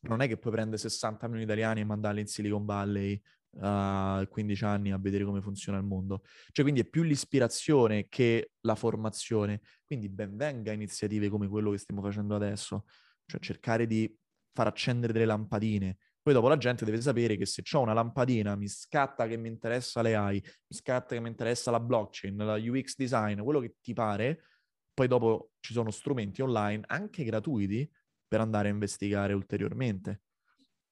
Non 0.00 0.20
è 0.20 0.28
che 0.28 0.36
puoi 0.36 0.52
prendere 0.52 0.76
60 0.76 1.26
milioni 1.26 1.46
di 1.46 1.52
italiani 1.52 1.80
e 1.80 1.84
mandarli 1.84 2.20
in 2.20 2.26
Silicon 2.26 2.64
Valley 2.66 3.20
a 3.58 4.24
15 4.28 4.64
anni 4.64 4.92
a 4.92 4.98
vedere 4.98 5.24
come 5.24 5.40
funziona 5.40 5.78
il 5.78 5.84
mondo. 5.84 6.22
Cioè, 6.52 6.64
quindi 6.64 6.80
è 6.80 6.84
più 6.84 7.02
l'ispirazione 7.02 8.06
che 8.08 8.52
la 8.60 8.74
formazione. 8.74 9.60
Quindi 9.84 10.08
ben 10.08 10.36
venga 10.36 10.72
iniziative 10.72 11.28
come 11.28 11.48
quello 11.48 11.70
che 11.70 11.78
stiamo 11.78 12.02
facendo 12.02 12.34
adesso, 12.34 12.84
cioè 13.26 13.40
cercare 13.40 13.86
di 13.86 14.14
far 14.52 14.66
accendere 14.66 15.12
delle 15.12 15.26
lampadine. 15.26 15.98
Poi 16.22 16.34
dopo 16.34 16.48
la 16.48 16.58
gente 16.58 16.84
deve 16.84 17.00
sapere 17.00 17.36
che 17.36 17.46
se 17.46 17.62
ho 17.72 17.80
una 17.80 17.94
lampadina, 17.94 18.54
mi 18.54 18.68
scatta 18.68 19.26
che 19.26 19.36
mi 19.36 19.48
interessa 19.48 20.02
le 20.02 20.14
AI, 20.14 20.34
mi 20.34 20.76
scatta 20.76 21.14
che 21.14 21.20
mi 21.20 21.28
interessa 21.28 21.70
la 21.70 21.80
blockchain, 21.80 22.36
la 22.36 22.56
UX 22.56 22.94
design, 22.96 23.40
quello 23.40 23.60
che 23.60 23.76
ti 23.80 23.94
pare, 23.94 24.44
poi 24.92 25.08
dopo 25.08 25.52
ci 25.60 25.72
sono 25.72 25.90
strumenti 25.90 26.42
online, 26.42 26.84
anche 26.86 27.24
gratuiti, 27.24 27.90
per 28.28 28.40
andare 28.40 28.68
a 28.68 28.72
investigare 28.72 29.32
ulteriormente. 29.32 30.22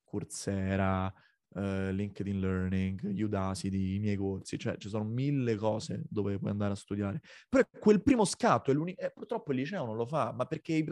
Coursera, 0.02 1.12
uh, 1.50 1.90
LinkedIn 1.90 2.40
Learning, 2.40 3.00
Udacity, 3.02 3.94
i 3.94 3.98
miei 3.98 4.16
corsi, 4.16 4.58
cioè 4.58 4.76
ci 4.76 4.88
sono 4.88 5.04
mille 5.04 5.56
cose 5.56 6.04
dove 6.08 6.38
puoi 6.38 6.50
andare 6.50 6.72
a 6.72 6.76
studiare. 6.76 7.20
Però 7.48 7.62
quel 7.78 8.02
primo 8.02 8.24
scatto 8.24 8.70
è. 8.70 8.94
Eh, 8.96 9.12
purtroppo 9.12 9.52
il 9.52 9.58
liceo 9.58 9.84
non 9.84 9.96
lo 9.96 10.06
fa, 10.06 10.32
ma 10.32 10.46
perché, 10.46 10.84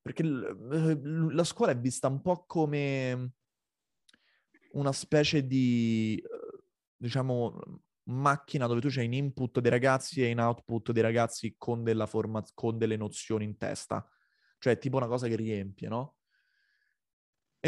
perché 0.00 0.22
l- 0.22 1.34
la 1.34 1.44
scuola 1.44 1.72
è 1.72 1.78
vista 1.78 2.08
un 2.08 2.20
po' 2.20 2.44
come 2.46 3.32
una 4.72 4.92
specie 4.92 5.46
di, 5.46 6.22
diciamo, 6.96 7.80
macchina 8.08 8.66
dove 8.66 8.80
tu 8.80 8.88
c'hai 8.88 9.04
in 9.04 9.12
input 9.12 9.60
dei 9.60 9.70
ragazzi 9.70 10.22
e 10.22 10.28
in 10.28 10.40
output 10.40 10.92
dei 10.92 11.02
ragazzi 11.02 11.54
con, 11.56 11.84
forma- 12.06 12.44
con 12.54 12.78
delle 12.78 12.96
nozioni 12.96 13.44
in 13.44 13.56
testa. 13.56 14.06
Cioè, 14.58 14.78
tipo 14.78 14.96
una 14.96 15.06
cosa 15.06 15.28
che 15.28 15.36
riempie, 15.36 15.88
no? 15.88 16.17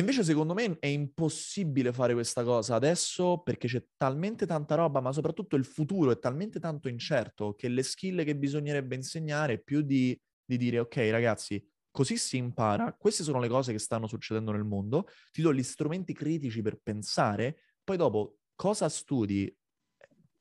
E 0.01 0.03
invece 0.03 0.25
secondo 0.25 0.55
me 0.55 0.79
è 0.79 0.87
impossibile 0.87 1.93
fare 1.93 2.15
questa 2.15 2.43
cosa 2.43 2.75
adesso 2.75 3.43
perché 3.43 3.69
c'è 3.69 3.85
talmente 3.99 4.47
tanta 4.47 4.75
roba, 4.75 5.03
ma 5.03 5.13
soprattutto 5.13 5.57
il 5.57 5.67
futuro 5.67 6.11
è 6.11 6.19
talmente 6.19 6.59
tanto 6.59 6.89
incerto 6.89 7.55
che 7.55 7.69
le 7.69 7.83
skill 7.83 8.25
che 8.25 8.35
bisognerebbe 8.35 8.95
insegnare 8.95 9.61
più 9.61 9.83
di, 9.83 10.19
di 10.43 10.57
dire 10.57 10.79
ok 10.79 10.97
ragazzi, 11.11 11.63
così 11.91 12.17
si 12.17 12.39
impara, 12.39 12.95
queste 12.95 13.23
sono 13.23 13.41
le 13.41 13.49
cose 13.49 13.73
che 13.73 13.79
stanno 13.79 14.07
succedendo 14.07 14.53
nel 14.53 14.65
mondo, 14.65 15.07
ti 15.33 15.43
do 15.43 15.53
gli 15.53 15.63
strumenti 15.63 16.15
critici 16.15 16.63
per 16.63 16.79
pensare, 16.83 17.59
poi 17.85 17.99
dopo 17.99 18.39
cosa 18.55 18.89
studi? 18.89 19.55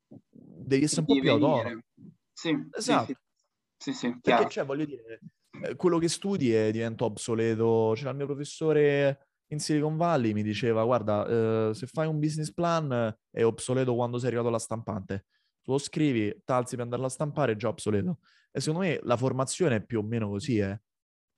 Devi 0.08 0.86
essere 0.86 1.02
un 1.02 1.08
po' 1.08 1.20
più 1.20 1.32
autonomo. 1.32 1.82
Sì, 2.32 2.56
esatto. 2.72 3.14
Sì, 3.76 3.92
sì, 3.92 3.94
sì 3.94 4.20
Perché 4.22 4.48
cioè, 4.48 4.64
voglio 4.64 4.86
dire, 4.86 5.20
eh, 5.64 5.76
quello 5.76 5.98
che 5.98 6.08
studi 6.08 6.54
è, 6.54 6.72
diventa 6.72 7.04
obsoleto. 7.04 7.92
C'era 7.96 8.12
il 8.12 8.16
mio 8.16 8.26
professore 8.26 9.29
in 9.52 9.60
Silicon 9.60 9.98
Valley 9.98 10.34
mi 10.34 10.44
diceva, 10.44 10.84
guarda, 10.84 11.70
eh, 11.70 11.74
se 11.74 11.88
fai 11.88 12.08
un 12.08 12.20
business 12.20 12.52
plan 12.52 13.16
è 13.32 13.44
obsoleto 13.44 13.96
quando 13.96 14.18
sei 14.18 14.28
arrivato 14.28 14.50
alla 14.50 14.60
stampante. 14.60 15.26
Tu 15.62 15.72
lo 15.72 15.78
scrivi, 15.78 16.42
talzi 16.44 16.76
per 16.76 16.86
andarla 16.86 17.08
a 17.08 17.10
stampare, 17.10 17.54
è 17.54 17.56
già 17.56 17.68
obsoleto. 17.68 18.20
E 18.52 18.60
secondo 18.60 18.86
me 18.86 19.00
la 19.04 19.18
formazione 19.18 19.78
è 19.78 19.86
più 19.86 20.00
o 20.00 20.04
meno 20.04 20.30
così, 20.30 20.58
eh. 20.60 20.80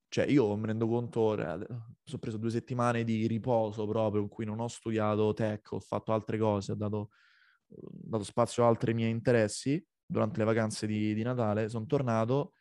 Cioè, 0.10 0.26
io 0.26 0.56
mi 0.58 0.68
rendo 0.68 0.88
conto, 0.88 1.38
eh, 1.38 1.68
ho 2.14 2.18
preso 2.20 2.38
due 2.38 2.50
settimane 2.50 3.04
di 3.06 3.28
riposo 3.28 3.88
proprio, 3.88 4.22
in 4.22 4.28
cui 4.28 4.46
non 4.46 4.60
ho 4.60 4.68
studiato 4.68 5.34
tech, 5.34 5.72
ho 5.72 5.80
fatto 5.80 6.12
altre 6.12 6.38
cose, 6.38 6.74
ho 6.74 6.76
dato, 6.76 6.98
ho 6.98 7.90
dato 7.92 8.24
spazio 8.24 8.66
a 8.66 8.68
altri 8.68 8.94
miei 8.94 9.12
interessi 9.12 9.84
durante 10.06 10.40
le 10.40 10.46
vacanze 10.46 10.86
di, 10.86 11.14
di 11.14 11.24
Natale, 11.24 11.70
sono 11.70 11.86
tornato, 11.86 12.54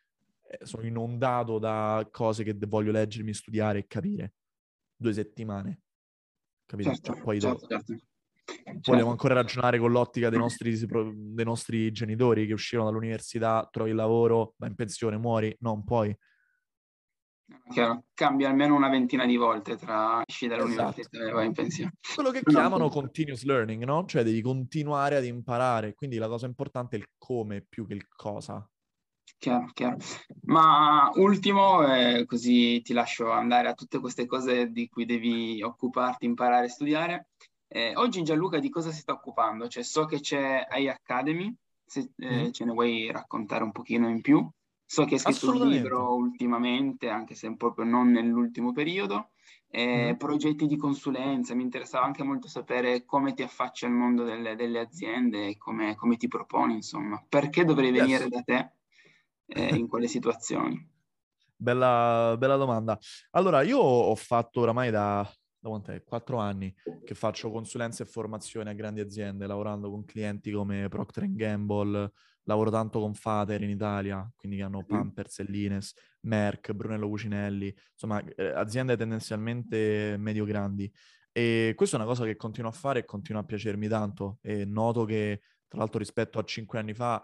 sono 0.63 0.85
inondato 0.85 1.59
da 1.59 2.07
cose 2.09 2.43
che 2.45 2.55
voglio 2.67 2.91
leggermi, 2.91 3.33
studiare 3.33 3.79
e 3.79 3.87
capire 3.87 4.33
due 5.01 5.13
settimane. 5.13 5.81
Capito? 6.65 6.89
Certo, 6.89 7.13
cioè, 7.13 7.21
poi 7.23 7.39
certo, 7.39 7.67
certo. 7.67 7.95
Vogliamo 8.63 8.81
certo. 8.81 9.09
ancora 9.09 9.33
ragionare 9.33 9.79
con 9.79 9.91
l'ottica 9.91 10.29
dei 10.29 10.39
nostri, 10.39 10.77
dei 10.77 11.45
nostri, 11.45 11.91
genitori 11.91 12.45
che 12.45 12.53
uscirono 12.53 12.89
dall'università, 12.89 13.67
trovi 13.69 13.89
il 13.89 13.95
lavoro, 13.95 14.53
vai 14.57 14.69
in 14.69 14.75
pensione, 14.75 15.17
muori, 15.17 15.55
non 15.59 15.83
puoi. 15.83 16.15
Chiaro, 17.69 18.05
cambia 18.13 18.49
almeno 18.49 18.75
una 18.75 18.89
ventina 18.89 19.25
di 19.25 19.35
volte 19.35 19.75
tra 19.75 20.21
esci 20.25 20.47
dall'università 20.47 21.17
esatto. 21.17 21.29
e 21.29 21.31
vai 21.31 21.45
in 21.47 21.53
pensione. 21.53 21.91
Quello 22.15 22.31
che 22.31 22.41
chiamano 22.43 22.89
continuous 22.89 23.43
learning, 23.43 23.83
no? 23.83 24.05
Cioè 24.05 24.23
devi 24.23 24.41
continuare 24.41 25.17
ad 25.17 25.25
imparare, 25.25 25.93
quindi 25.93 26.17
la 26.17 26.27
cosa 26.27 26.45
importante 26.45 26.95
è 26.95 26.99
il 26.99 27.07
come 27.17 27.61
più 27.61 27.85
che 27.85 27.93
il 27.93 28.07
cosa. 28.07 28.65
Chiaro, 29.41 29.71
chiaro. 29.73 29.97
Ma 30.43 31.09
ultimo, 31.15 31.83
eh, 31.91 32.25
così 32.27 32.79
ti 32.83 32.93
lascio 32.93 33.31
andare 33.31 33.69
a 33.69 33.73
tutte 33.73 33.97
queste 33.97 34.27
cose 34.27 34.69
di 34.69 34.87
cui 34.87 35.05
devi 35.05 35.63
occuparti, 35.63 36.25
imparare, 36.25 36.69
studiare. 36.69 37.29
Eh, 37.67 37.93
oggi 37.95 38.21
Gianluca 38.21 38.59
di 38.59 38.69
cosa 38.69 38.91
si 38.91 38.99
sta 38.99 39.13
occupando? 39.13 39.67
Cioè, 39.67 39.81
so 39.81 40.05
che 40.05 40.19
c'è 40.19 40.67
AI 40.69 40.89
Academy, 40.89 41.51
se 41.83 42.11
eh, 42.17 42.49
mm. 42.49 42.51
ce 42.51 42.65
ne 42.65 42.71
vuoi 42.71 43.09
raccontare 43.11 43.63
un 43.63 43.71
pochino 43.71 44.09
in 44.09 44.21
più. 44.21 44.47
So 44.85 45.05
che 45.05 45.15
hai 45.15 45.19
scritto 45.33 45.53
un 45.53 45.69
libro 45.69 46.13
ultimamente, 46.13 47.09
anche 47.09 47.33
se 47.33 47.51
proprio 47.55 47.85
non 47.85 48.11
nell'ultimo 48.11 48.71
periodo. 48.73 49.31
Eh, 49.71 50.11
mm. 50.13 50.17
Progetti 50.17 50.67
di 50.67 50.77
consulenza, 50.77 51.55
mi 51.55 51.63
interessava 51.63 52.05
anche 52.05 52.21
molto 52.21 52.47
sapere 52.47 53.05
come 53.05 53.33
ti 53.33 53.41
affacci 53.41 53.85
al 53.85 53.91
mondo 53.91 54.23
delle, 54.23 54.55
delle 54.55 54.77
aziende 54.77 55.47
e 55.47 55.57
come, 55.57 55.95
come, 55.95 56.15
ti 56.17 56.27
proponi, 56.27 56.75
insomma. 56.75 57.19
Perché 57.27 57.65
dovrei 57.65 57.89
venire 57.89 58.25
yes. 58.25 58.29
da 58.29 58.41
te? 58.43 58.71
Eh, 59.53 59.75
in 59.75 59.87
quelle 59.87 60.07
situazioni? 60.07 60.89
Bella, 61.55 62.35
bella 62.37 62.55
domanda. 62.55 62.97
Allora, 63.31 63.61
io 63.61 63.77
ho 63.77 64.15
fatto 64.15 64.61
oramai 64.61 64.89
da, 64.89 65.29
da 65.59 66.01
quattro 66.03 66.37
anni 66.37 66.73
che 67.03 67.13
faccio 67.13 67.51
consulenza 67.51 68.03
e 68.03 68.07
formazione 68.07 68.71
a 68.71 68.73
grandi 68.73 68.99
aziende, 68.99 69.45
lavorando 69.45 69.91
con 69.91 70.03
clienti 70.05 70.51
come 70.51 70.87
Procter 70.89 71.31
Gamble, 71.31 72.11
lavoro 72.43 72.71
tanto 72.71 72.99
con 72.99 73.13
Fater 73.13 73.61
in 73.61 73.69
Italia, 73.69 74.27
quindi 74.35 74.57
che 74.57 74.63
hanno 74.63 74.83
Pampers 74.83 75.39
e 75.39 75.43
Lines, 75.43 75.93
Merck, 76.21 76.71
Brunello 76.73 77.07
Cucinelli, 77.07 77.73
insomma 77.91 78.23
eh, 78.23 78.47
aziende 78.47 78.97
tendenzialmente 78.97 80.15
medio-grandi. 80.17 80.91
E 81.31 81.73
questa 81.75 81.95
è 81.97 81.99
una 81.99 82.09
cosa 82.09 82.25
che 82.25 82.35
continuo 82.35 82.69
a 82.71 82.73
fare 82.73 82.99
e 82.99 83.05
continua 83.05 83.41
a 83.41 83.45
piacermi 83.45 83.87
tanto 83.87 84.39
e 84.41 84.65
noto 84.65 85.05
che, 85.05 85.41
tra 85.67 85.79
l'altro 85.79 85.99
rispetto 85.99 86.39
a 86.39 86.43
cinque 86.43 86.79
anni 86.79 86.93
fa, 86.93 87.23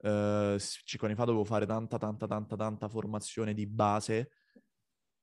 Uh, 0.00 0.56
cinque 0.84 1.08
anni 1.08 1.16
fa 1.16 1.24
dovevo 1.24 1.44
fare 1.44 1.66
tanta, 1.66 1.98
tanta, 1.98 2.26
tanta, 2.26 2.54
tanta 2.54 2.88
formazione 2.88 3.52
di 3.52 3.66
base. 3.66 4.30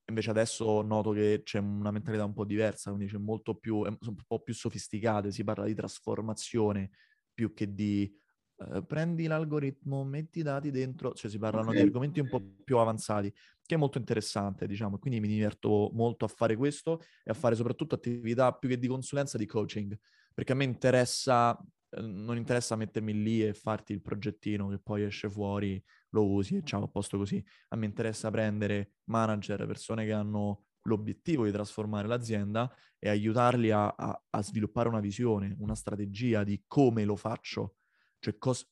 Invece 0.08 0.30
adesso 0.30 0.82
noto 0.82 1.12
che 1.12 1.42
c'è 1.44 1.60
una 1.60 1.92
mentalità 1.92 2.26
un 2.26 2.34
po' 2.34 2.46
diversa, 2.46 2.92
quindi 2.92 3.12
c'è 3.12 3.18
molto 3.18 3.56
più, 3.56 3.84
sono 3.84 3.98
un 4.18 4.24
po' 4.28 4.42
più 4.42 4.54
sofisticate, 4.54 5.32
si 5.32 5.44
parla 5.44 5.66
di 5.66 5.74
trasformazione 5.74 6.92
più 7.34 7.54
che 7.54 7.74
di 7.74 8.14
uh, 8.58 8.86
prendi 8.86 9.26
l'algoritmo, 9.26 10.04
metti 10.04 10.40
i 10.40 10.44
dati 10.44 10.70
dentro, 10.72 11.14
cioè 11.14 11.32
si 11.32 11.40
parlano 11.40 11.70
okay. 11.70 11.82
di 11.82 11.88
argomenti 11.88 12.20
un 12.20 12.30
po' 12.30 12.42
più 12.64 12.78
avanzati, 12.78 13.34
che 13.66 13.76
è 13.76 13.78
molto 13.78 13.98
interessante, 13.98 14.68
diciamo, 14.68 15.00
quindi 15.00 15.20
mi 15.20 15.28
diverto 15.28 15.90
molto 15.94 16.26
a 16.26 16.28
fare 16.28 16.56
questo 16.56 17.02
e 17.24 17.32
a 17.32 17.34
fare 17.34 17.56
soprattutto 17.56 17.96
attività 17.96 18.54
più 18.54 18.70
che 18.70 18.78
di 18.78 18.88
consulenza, 18.88 19.40
di 19.40 19.48
coaching, 19.48 19.98
perché 20.34 20.52
a 20.52 20.56
me 20.56 20.66
interessa 20.66 21.58
non 22.02 22.38
interessa 22.38 22.76
mettermi 22.76 23.14
lì 23.14 23.44
e 23.46 23.54
farti 23.54 23.94
il 23.94 24.02
progettino 24.02 24.68
che 24.70 24.80
poi 24.80 25.04
esce 25.04 25.30
fuori, 25.30 25.82
lo 26.10 26.30
usi 26.30 26.58
e 26.58 26.64
ciao, 26.64 26.84
a 26.84 26.88
posto 26.88 27.18
così. 27.18 27.44
A 27.70 27.76
me 27.76 27.86
interessa 27.86 28.30
prendere 28.32 28.94
manager, 29.06 29.66
persone 29.66 30.06
che 30.06 30.12
hanno 30.12 30.64
l'obiettivo 30.84 31.46
di 31.46 31.52
trasformare 31.52 32.08
l'azienda 32.08 32.72
e 33.00 33.10
aiutarli 33.10 33.72
a, 33.72 33.88
a, 33.88 34.24
a 34.30 34.42
sviluppare 34.42 34.90
una 34.90 35.00
visione, 35.00 35.56
una 35.60 35.76
strategia 35.76 36.44
di 36.44 36.64
come 36.68 37.06
lo 37.06 37.16
faccio. 37.16 37.76
Cioè, 38.20 38.38
cos- 38.38 38.70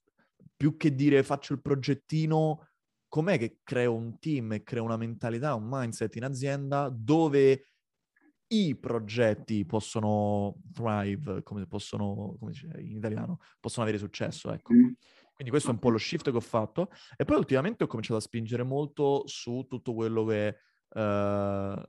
più 0.55 0.77
che 0.77 0.93
dire 0.93 1.23
faccio 1.23 1.53
il 1.53 1.61
progettino, 1.61 2.69
com'è 3.07 3.37
che 3.37 3.59
creo 3.63 3.93
un 3.93 4.17
team 4.19 4.53
e 4.53 4.63
creo 4.63 4.83
una 4.83 4.97
mentalità, 4.97 5.55
un 5.55 5.67
mindset 5.67 6.15
in 6.15 6.23
azienda 6.23 6.89
dove 6.89 7.72
i 8.53 8.75
progetti 8.75 9.65
possono 9.65 10.61
thrive, 10.71 11.43
come 11.43 11.65
possono, 11.65 12.35
come 12.39 12.51
dice 12.51 12.67
in 12.77 12.97
italiano, 12.97 13.39
possono 13.59 13.83
avere 13.83 13.97
successo, 13.97 14.51
ecco. 14.51 14.73
Mm. 14.73 14.91
Quindi 15.33 15.49
questo 15.49 15.69
è 15.69 15.73
un 15.73 15.79
po' 15.79 15.89
lo 15.89 15.97
shift 15.97 16.29
che 16.29 16.37
ho 16.37 16.41
fatto. 16.41 16.89
E 17.17 17.25
poi 17.25 17.37
ultimamente 17.37 17.83
ho 17.83 17.87
cominciato 17.87 18.19
a 18.19 18.21
spingere 18.21 18.63
molto 18.63 19.23
su 19.25 19.65
tutto 19.67 19.93
quello 19.93 20.25
che 20.25 20.57
uh, 20.89 21.83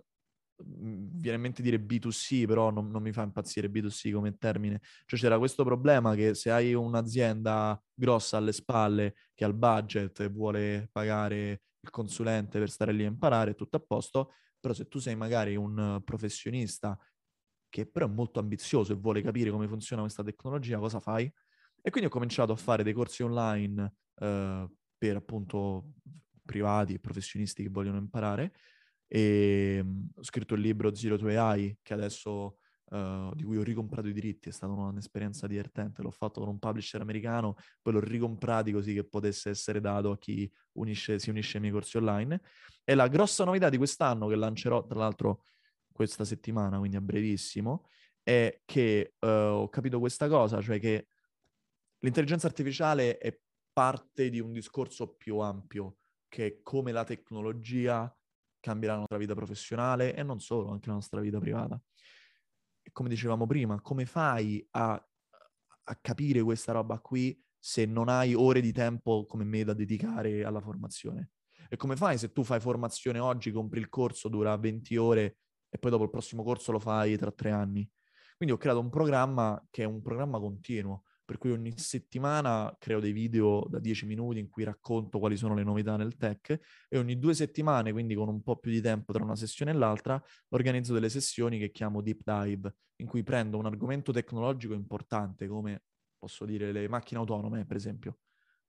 viene 0.56 1.36
in 1.36 1.40
mente 1.40 1.62
dire 1.62 1.76
B2C, 1.76 2.46
però 2.46 2.70
non, 2.70 2.90
non, 2.90 3.02
mi 3.02 3.12
fa 3.12 3.22
impazzire 3.22 3.68
B2C 3.68 4.12
come 4.12 4.36
termine. 4.38 4.80
Cioè 5.04 5.18
c'era 5.18 5.38
questo 5.38 5.62
problema 5.64 6.14
che 6.14 6.34
se 6.34 6.50
hai 6.50 6.72
un'azienda 6.72 7.80
grossa 7.92 8.38
alle 8.38 8.52
spalle 8.52 9.14
che 9.34 9.44
ha 9.44 9.48
il 9.48 9.54
budget 9.54 10.20
e 10.20 10.28
vuole 10.28 10.88
pagare 10.90 11.62
il 11.80 11.90
consulente 11.90 12.58
per 12.58 12.70
stare 12.70 12.92
lì 12.92 13.04
a 13.04 13.08
imparare, 13.08 13.50
è 13.50 13.54
tutto 13.54 13.76
a 13.76 13.84
posto, 13.86 14.32
però 14.64 14.72
se 14.72 14.88
tu 14.88 14.98
sei 14.98 15.14
magari 15.14 15.56
un 15.56 16.00
professionista 16.02 16.98
che 17.68 17.86
però 17.86 18.06
è 18.06 18.08
molto 18.08 18.40
ambizioso 18.40 18.92
e 18.92 18.96
vuole 18.96 19.20
capire 19.20 19.50
come 19.50 19.68
funziona 19.68 20.00
questa 20.02 20.22
tecnologia, 20.22 20.78
cosa 20.78 21.00
fai? 21.00 21.30
E 21.82 21.90
quindi 21.90 22.08
ho 22.08 22.12
cominciato 22.12 22.52
a 22.52 22.56
fare 22.56 22.82
dei 22.82 22.94
corsi 22.94 23.22
online 23.22 23.94
eh, 24.16 24.68
per 24.96 25.16
appunto 25.16 25.92
privati 26.42 26.94
e 26.94 26.98
professionisti 26.98 27.62
che 27.62 27.68
vogliono 27.68 27.98
imparare 27.98 28.54
e 29.06 29.76
ehm, 29.80 30.08
ho 30.16 30.22
scritto 30.24 30.54
il 30.54 30.62
libro 30.62 30.94
Zero 30.94 31.18
to 31.18 31.26
AI, 31.28 31.78
che 31.82 31.92
adesso 31.92 32.58
uh, 32.90 33.34
di 33.34 33.42
cui 33.42 33.56
ho 33.56 33.62
ricomprato 33.62 34.08
i 34.08 34.12
diritti, 34.12 34.48
è 34.48 34.52
stata 34.52 34.72
un'esperienza 34.72 35.46
divertente, 35.46 36.02
l'ho 36.02 36.10
fatto 36.10 36.40
con 36.40 36.48
un 36.48 36.58
publisher 36.58 37.00
americano, 37.00 37.56
poi 37.82 37.94
l'ho 37.94 38.00
ricomprati 38.00 38.72
così 38.72 38.94
che 38.94 39.04
potesse 39.04 39.50
essere 39.50 39.80
dato 39.80 40.10
a 40.10 40.18
chi 40.18 40.50
unisce, 40.72 41.18
si 41.18 41.30
unisce 41.30 41.56
ai 41.56 41.62
miei 41.62 41.72
corsi 41.72 41.96
online. 41.96 42.40
E 42.84 42.94
la 42.94 43.08
grossa 43.08 43.44
novità 43.44 43.68
di 43.68 43.76
quest'anno, 43.76 44.26
che 44.26 44.36
lancerò 44.36 44.84
tra 44.86 44.98
l'altro 44.98 45.44
questa 45.92 46.24
settimana, 46.24 46.78
quindi 46.78 46.96
a 46.96 47.00
brevissimo, 47.00 47.88
è 48.22 48.60
che 48.64 49.14
uh, 49.20 49.26
ho 49.26 49.68
capito 49.68 49.98
questa 49.98 50.28
cosa, 50.28 50.60
cioè 50.60 50.80
che 50.80 51.06
l'intelligenza 52.00 52.46
artificiale 52.46 53.18
è 53.18 53.38
parte 53.72 54.30
di 54.30 54.40
un 54.40 54.52
discorso 54.52 55.14
più 55.14 55.38
ampio, 55.38 55.98
che 56.28 56.60
come 56.62 56.92
la 56.92 57.04
tecnologia 57.04 58.12
cambierà 58.60 58.94
la 58.94 58.98
nostra 59.00 59.18
vita 59.18 59.34
professionale 59.34 60.14
e 60.14 60.22
non 60.22 60.40
solo, 60.40 60.70
anche 60.70 60.88
la 60.88 60.94
nostra 60.94 61.20
vita 61.20 61.38
privata. 61.38 61.80
Come 62.94 63.08
dicevamo 63.08 63.44
prima, 63.44 63.80
come 63.80 64.06
fai 64.06 64.64
a, 64.70 64.92
a 64.92 65.96
capire 66.00 66.42
questa 66.42 66.70
roba 66.70 67.00
qui 67.00 67.36
se 67.58 67.86
non 67.86 68.08
hai 68.08 68.34
ore 68.34 68.60
di 68.60 68.70
tempo 68.70 69.26
come 69.26 69.42
me 69.42 69.64
da 69.64 69.74
dedicare 69.74 70.44
alla 70.44 70.60
formazione? 70.60 71.30
E 71.68 71.76
come 71.76 71.96
fai 71.96 72.18
se 72.18 72.30
tu 72.30 72.44
fai 72.44 72.60
formazione 72.60 73.18
oggi, 73.18 73.50
compri 73.50 73.80
il 73.80 73.88
corso, 73.88 74.28
dura 74.28 74.56
20 74.56 74.96
ore 74.96 75.38
e 75.68 75.76
poi 75.76 75.90
dopo 75.90 76.04
il 76.04 76.10
prossimo 76.10 76.44
corso 76.44 76.70
lo 76.70 76.78
fai 76.78 77.16
tra 77.16 77.32
tre 77.32 77.50
anni? 77.50 77.90
Quindi 78.36 78.54
ho 78.54 78.58
creato 78.58 78.78
un 78.78 78.90
programma 78.90 79.60
che 79.70 79.82
è 79.82 79.86
un 79.86 80.00
programma 80.00 80.38
continuo, 80.38 81.02
per 81.24 81.38
cui 81.38 81.50
ogni 81.52 81.72
settimana 81.76 82.74
creo 82.78 83.00
dei 83.00 83.12
video 83.12 83.66
da 83.68 83.78
10 83.78 84.06
minuti 84.06 84.38
in 84.38 84.48
cui 84.48 84.64
racconto 84.64 85.18
quali 85.18 85.36
sono 85.36 85.54
le 85.54 85.62
novità 85.62 85.96
nel 85.96 86.16
tech 86.16 86.58
e 86.88 86.98
ogni 86.98 87.18
due 87.18 87.34
settimane, 87.34 87.92
quindi 87.92 88.14
con 88.14 88.28
un 88.28 88.42
po' 88.42 88.56
più 88.58 88.70
di 88.70 88.80
tempo 88.80 89.12
tra 89.12 89.22
una 89.22 89.36
sessione 89.36 89.70
e 89.70 89.74
l'altra, 89.74 90.22
organizzo 90.50 90.92
delle 90.92 91.08
sessioni 91.08 91.58
che 91.58 91.70
chiamo 91.70 92.02
deep 92.02 92.20
dive, 92.24 92.76
in 92.96 93.06
cui 93.06 93.22
prendo 93.22 93.58
un 93.58 93.66
argomento 93.66 94.12
tecnologico 94.12 94.74
importante 94.74 95.46
come, 95.46 95.84
posso 96.18 96.44
dire, 96.44 96.72
le 96.72 96.88
macchine 96.88 97.20
autonome, 97.20 97.64
per 97.64 97.76
esempio. 97.76 98.18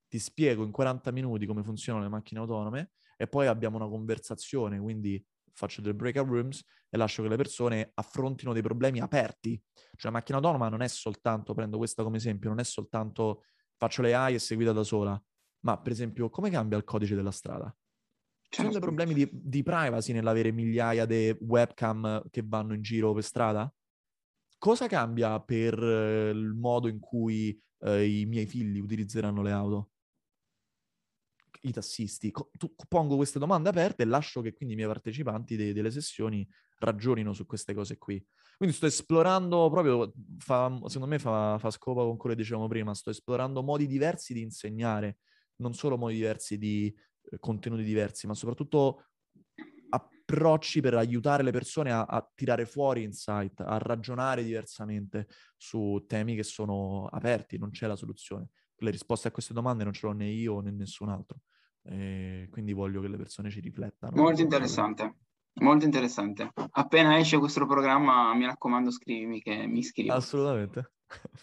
Ti 0.07 0.19
spiego 0.19 0.63
in 0.63 0.71
40 0.71 1.11
minuti 1.11 1.45
come 1.45 1.63
funzionano 1.63 2.05
le 2.05 2.09
macchine 2.09 2.39
autonome 2.39 2.91
e 3.17 3.27
poi 3.27 3.47
abbiamo 3.47 3.77
una 3.77 3.87
conversazione, 3.87 4.79
quindi 4.79 5.23
faccio 5.55 5.81
delle 5.81 5.95
breakout 5.95 6.27
rooms 6.27 6.63
e 6.89 6.97
lascio 6.97 7.23
che 7.23 7.29
le 7.29 7.37
persone 7.37 7.91
affrontino 7.95 8.53
dei 8.53 8.61
problemi 8.61 8.99
aperti. 8.99 9.59
Cioè 9.73 10.11
la 10.11 10.17
macchina 10.17 10.37
autonoma 10.37 10.69
non 10.69 10.81
è 10.81 10.87
soltanto, 10.87 11.53
prendo 11.53 11.77
questa 11.77 12.03
come 12.03 12.17
esempio, 12.17 12.49
non 12.49 12.59
è 12.59 12.63
soltanto 12.63 13.43
faccio 13.77 14.01
le 14.01 14.13
AI 14.13 14.35
e 14.35 14.39
si 14.39 14.55
guida 14.55 14.71
da 14.71 14.83
sola, 14.83 15.21
ma 15.61 15.79
per 15.79 15.91
esempio 15.91 16.29
come 16.29 16.49
cambia 16.49 16.77
il 16.77 16.83
codice 16.83 17.15
della 17.15 17.31
strada? 17.31 17.75
Ci 18.47 18.61
sono 18.61 18.69
dei 18.69 18.79
certo. 18.79 18.93
problemi 18.93 19.13
di, 19.13 19.29
di 19.31 19.63
privacy 19.63 20.13
nell'avere 20.13 20.51
migliaia 20.51 21.05
di 21.05 21.35
webcam 21.41 22.23
che 22.29 22.43
vanno 22.45 22.73
in 22.73 22.81
giro 22.81 23.13
per 23.13 23.23
strada? 23.23 23.73
Cosa 24.57 24.87
cambia 24.87 25.39
per 25.41 25.77
eh, 25.81 26.29
il 26.29 26.53
modo 26.53 26.87
in 26.87 26.99
cui 26.99 27.59
eh, 27.79 28.05
i 28.05 28.25
miei 28.25 28.45
figli 28.45 28.79
utilizzeranno 28.79 29.41
le 29.41 29.51
auto? 29.51 29.89
I 31.67 31.71
tassisti? 31.71 32.31
Co- 32.31 32.51
pongo 32.87 33.15
queste 33.15 33.39
domande 33.39 33.69
aperte 33.69 34.03
e 34.03 34.05
lascio 34.05 34.41
che 34.41 34.53
quindi 34.53 34.73
i 34.73 34.77
miei 34.77 34.89
partecipanti 34.89 35.55
de- 35.55 35.73
delle 35.73 35.91
sessioni 35.91 36.47
ragionino 36.79 37.33
su 37.33 37.45
queste 37.45 37.73
cose 37.73 37.97
qui. 37.97 38.23
Quindi 38.57 38.75
sto 38.75 38.85
esplorando 38.85 39.69
proprio, 39.69 40.13
fa, 40.37 40.69
secondo 40.85 41.07
me 41.07 41.19
fa, 41.19 41.57
fa 41.59 41.71
scopo 41.71 42.05
con 42.05 42.17
quello 42.17 42.35
che 42.35 42.41
dicevamo 42.41 42.67
prima, 42.67 42.93
sto 42.93 43.09
esplorando 43.09 43.61
modi 43.63 43.87
diversi 43.87 44.33
di 44.33 44.41
insegnare, 44.41 45.17
non 45.57 45.73
solo 45.73 45.97
modi 45.97 46.15
diversi 46.15 46.57
di 46.57 46.93
eh, 47.31 47.39
contenuti 47.39 47.83
diversi, 47.83 48.27
ma 48.27 48.33
soprattutto 48.33 49.07
approcci 49.89 50.81
per 50.81 50.95
aiutare 50.95 51.43
le 51.43 51.51
persone 51.51 51.91
a, 51.91 52.03
a, 52.03 52.27
tirare 52.33 52.65
fuori 52.65 53.03
insight, 53.03 53.61
a 53.61 53.77
ragionare 53.77 54.43
diversamente 54.43 55.27
su 55.57 56.03
temi 56.07 56.35
che 56.35 56.43
sono 56.43 57.07
aperti, 57.11 57.57
non 57.57 57.69
c'è 57.69 57.87
la 57.87 57.95
soluzione. 57.95 58.49
Le 58.77 58.89
risposte 58.89 59.27
a 59.27 59.31
queste 59.31 59.53
domande 59.53 59.83
non 59.83 59.93
ce 59.93 60.05
l'ho 60.07 60.13
né 60.13 60.27
io 60.27 60.59
né 60.59 60.71
nessun 60.71 61.09
altro. 61.09 61.39
E 61.87 62.47
quindi 62.51 62.73
voglio 62.73 63.01
che 63.01 63.07
le 63.07 63.17
persone 63.17 63.49
ci 63.49 63.59
riflettano. 63.59 64.15
Molto 64.15 64.41
interessante, 64.41 65.15
molto 65.61 65.85
interessante. 65.85 66.51
Appena 66.71 67.17
esce 67.19 67.37
questo 67.37 67.65
programma, 67.65 68.33
mi 68.33 68.45
raccomando, 68.45 68.91
scrivimi 68.91 69.41
che 69.41 69.67
mi 69.67 69.79
iscrivo. 69.79 70.13
Assolutamente. 70.13 70.91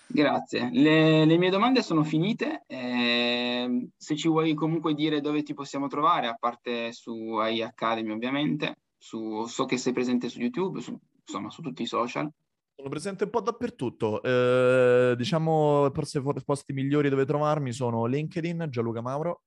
Grazie. 0.07 0.71
Le, 0.73 1.25
le, 1.25 1.39
mie 1.39 1.51
domande 1.51 1.83
sono 1.83 2.03
finite. 2.03 2.65
Eh, 2.67 3.89
se 3.97 4.17
ci 4.17 4.29
vuoi 4.29 4.55
comunque 4.55 4.95
dire 4.95 5.21
dove 5.21 5.43
ti 5.43 5.55
possiamo 5.55 5.87
trovare, 5.87 6.27
a 6.27 6.37
parte 6.39 6.93
su 6.93 7.37
AI 7.37 7.63
Academy 7.63 8.11
ovviamente, 8.11 8.79
su, 8.99 9.45
so 9.47 9.65
che 9.65 9.77
sei 9.77 9.93
presente 9.93 10.29
su 10.29 10.41
YouTube, 10.41 10.81
su, 10.81 10.99
insomma 11.25 11.51
su 11.51 11.63
tutti 11.63 11.83
i 11.83 11.87
social. 11.87 12.29
Sono 12.75 12.89
presente 12.89 13.25
un 13.25 13.31
po' 13.31 13.41
dappertutto. 13.41 14.23
Eh, 14.23 15.15
diciamo, 15.17 15.91
forse 15.93 16.19
i 16.19 16.45
posti 16.45 16.73
migliori 16.73 17.09
dove 17.09 17.25
trovarmi 17.25 17.73
sono 17.73 18.07
LinkedIn, 18.07 18.67
Gianluca 18.71 19.01
Mauro, 19.01 19.43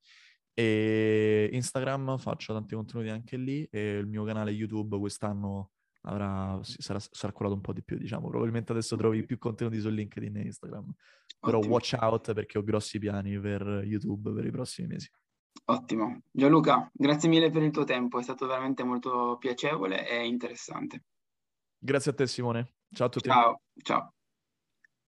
e 0.58 1.50
Instagram 1.52 2.18
faccio 2.18 2.54
tanti 2.54 2.76
contenuti 2.76 3.10
anche 3.10 3.36
lì 3.36 3.68
e 3.70 3.98
il 3.98 4.08
mio 4.08 4.24
canale 4.24 4.52
YouTube 4.52 4.98
quest'anno 4.98 5.72
avrà, 6.04 6.58
sarà, 6.64 7.00
sarà 7.00 7.34
curato 7.34 7.56
un 7.56 7.62
po' 7.62 7.74
di 7.74 7.84
più, 7.84 7.98
diciamo. 7.98 8.30
Probabilmente 8.30 8.72
adesso 8.72 8.96
trovi 8.96 9.24
più 9.26 9.38
contenuti 9.38 9.80
su 9.80 9.90
LinkedIn 9.90 10.38
e 10.38 10.42
Instagram. 10.44 10.94
Però 11.40 11.58
Ottimo. 11.58 11.74
watch 11.74 11.96
out 12.00 12.34
perché 12.34 12.58
ho 12.58 12.64
grossi 12.64 12.98
piani 13.00 13.40
per 13.40 13.62
YouTube 13.84 14.32
per 14.32 14.46
i 14.46 14.52
prossimi 14.52 14.88
mesi. 14.88 15.10
Ottimo. 15.66 16.22
Gianluca, 16.32 16.90
grazie 16.94 17.28
mille 17.30 17.50
per 17.50 17.64
il 17.64 17.72
tuo 17.72 17.84
tempo, 17.84 18.20
è 18.20 18.24
stato 18.24 18.48
veramente 18.48 18.84
molto 18.84 19.38
piacevole 19.38 20.08
e 20.08 20.26
interessante. 20.26 21.04
Grazie 21.78 22.12
a 22.12 22.14
te 22.14 22.28
Simone. 22.28 22.76
Ciao 22.92 23.08
a 23.08 23.10
tutti. 23.10 23.30
Ciao, 23.30 23.62
ciao. 23.84 24.15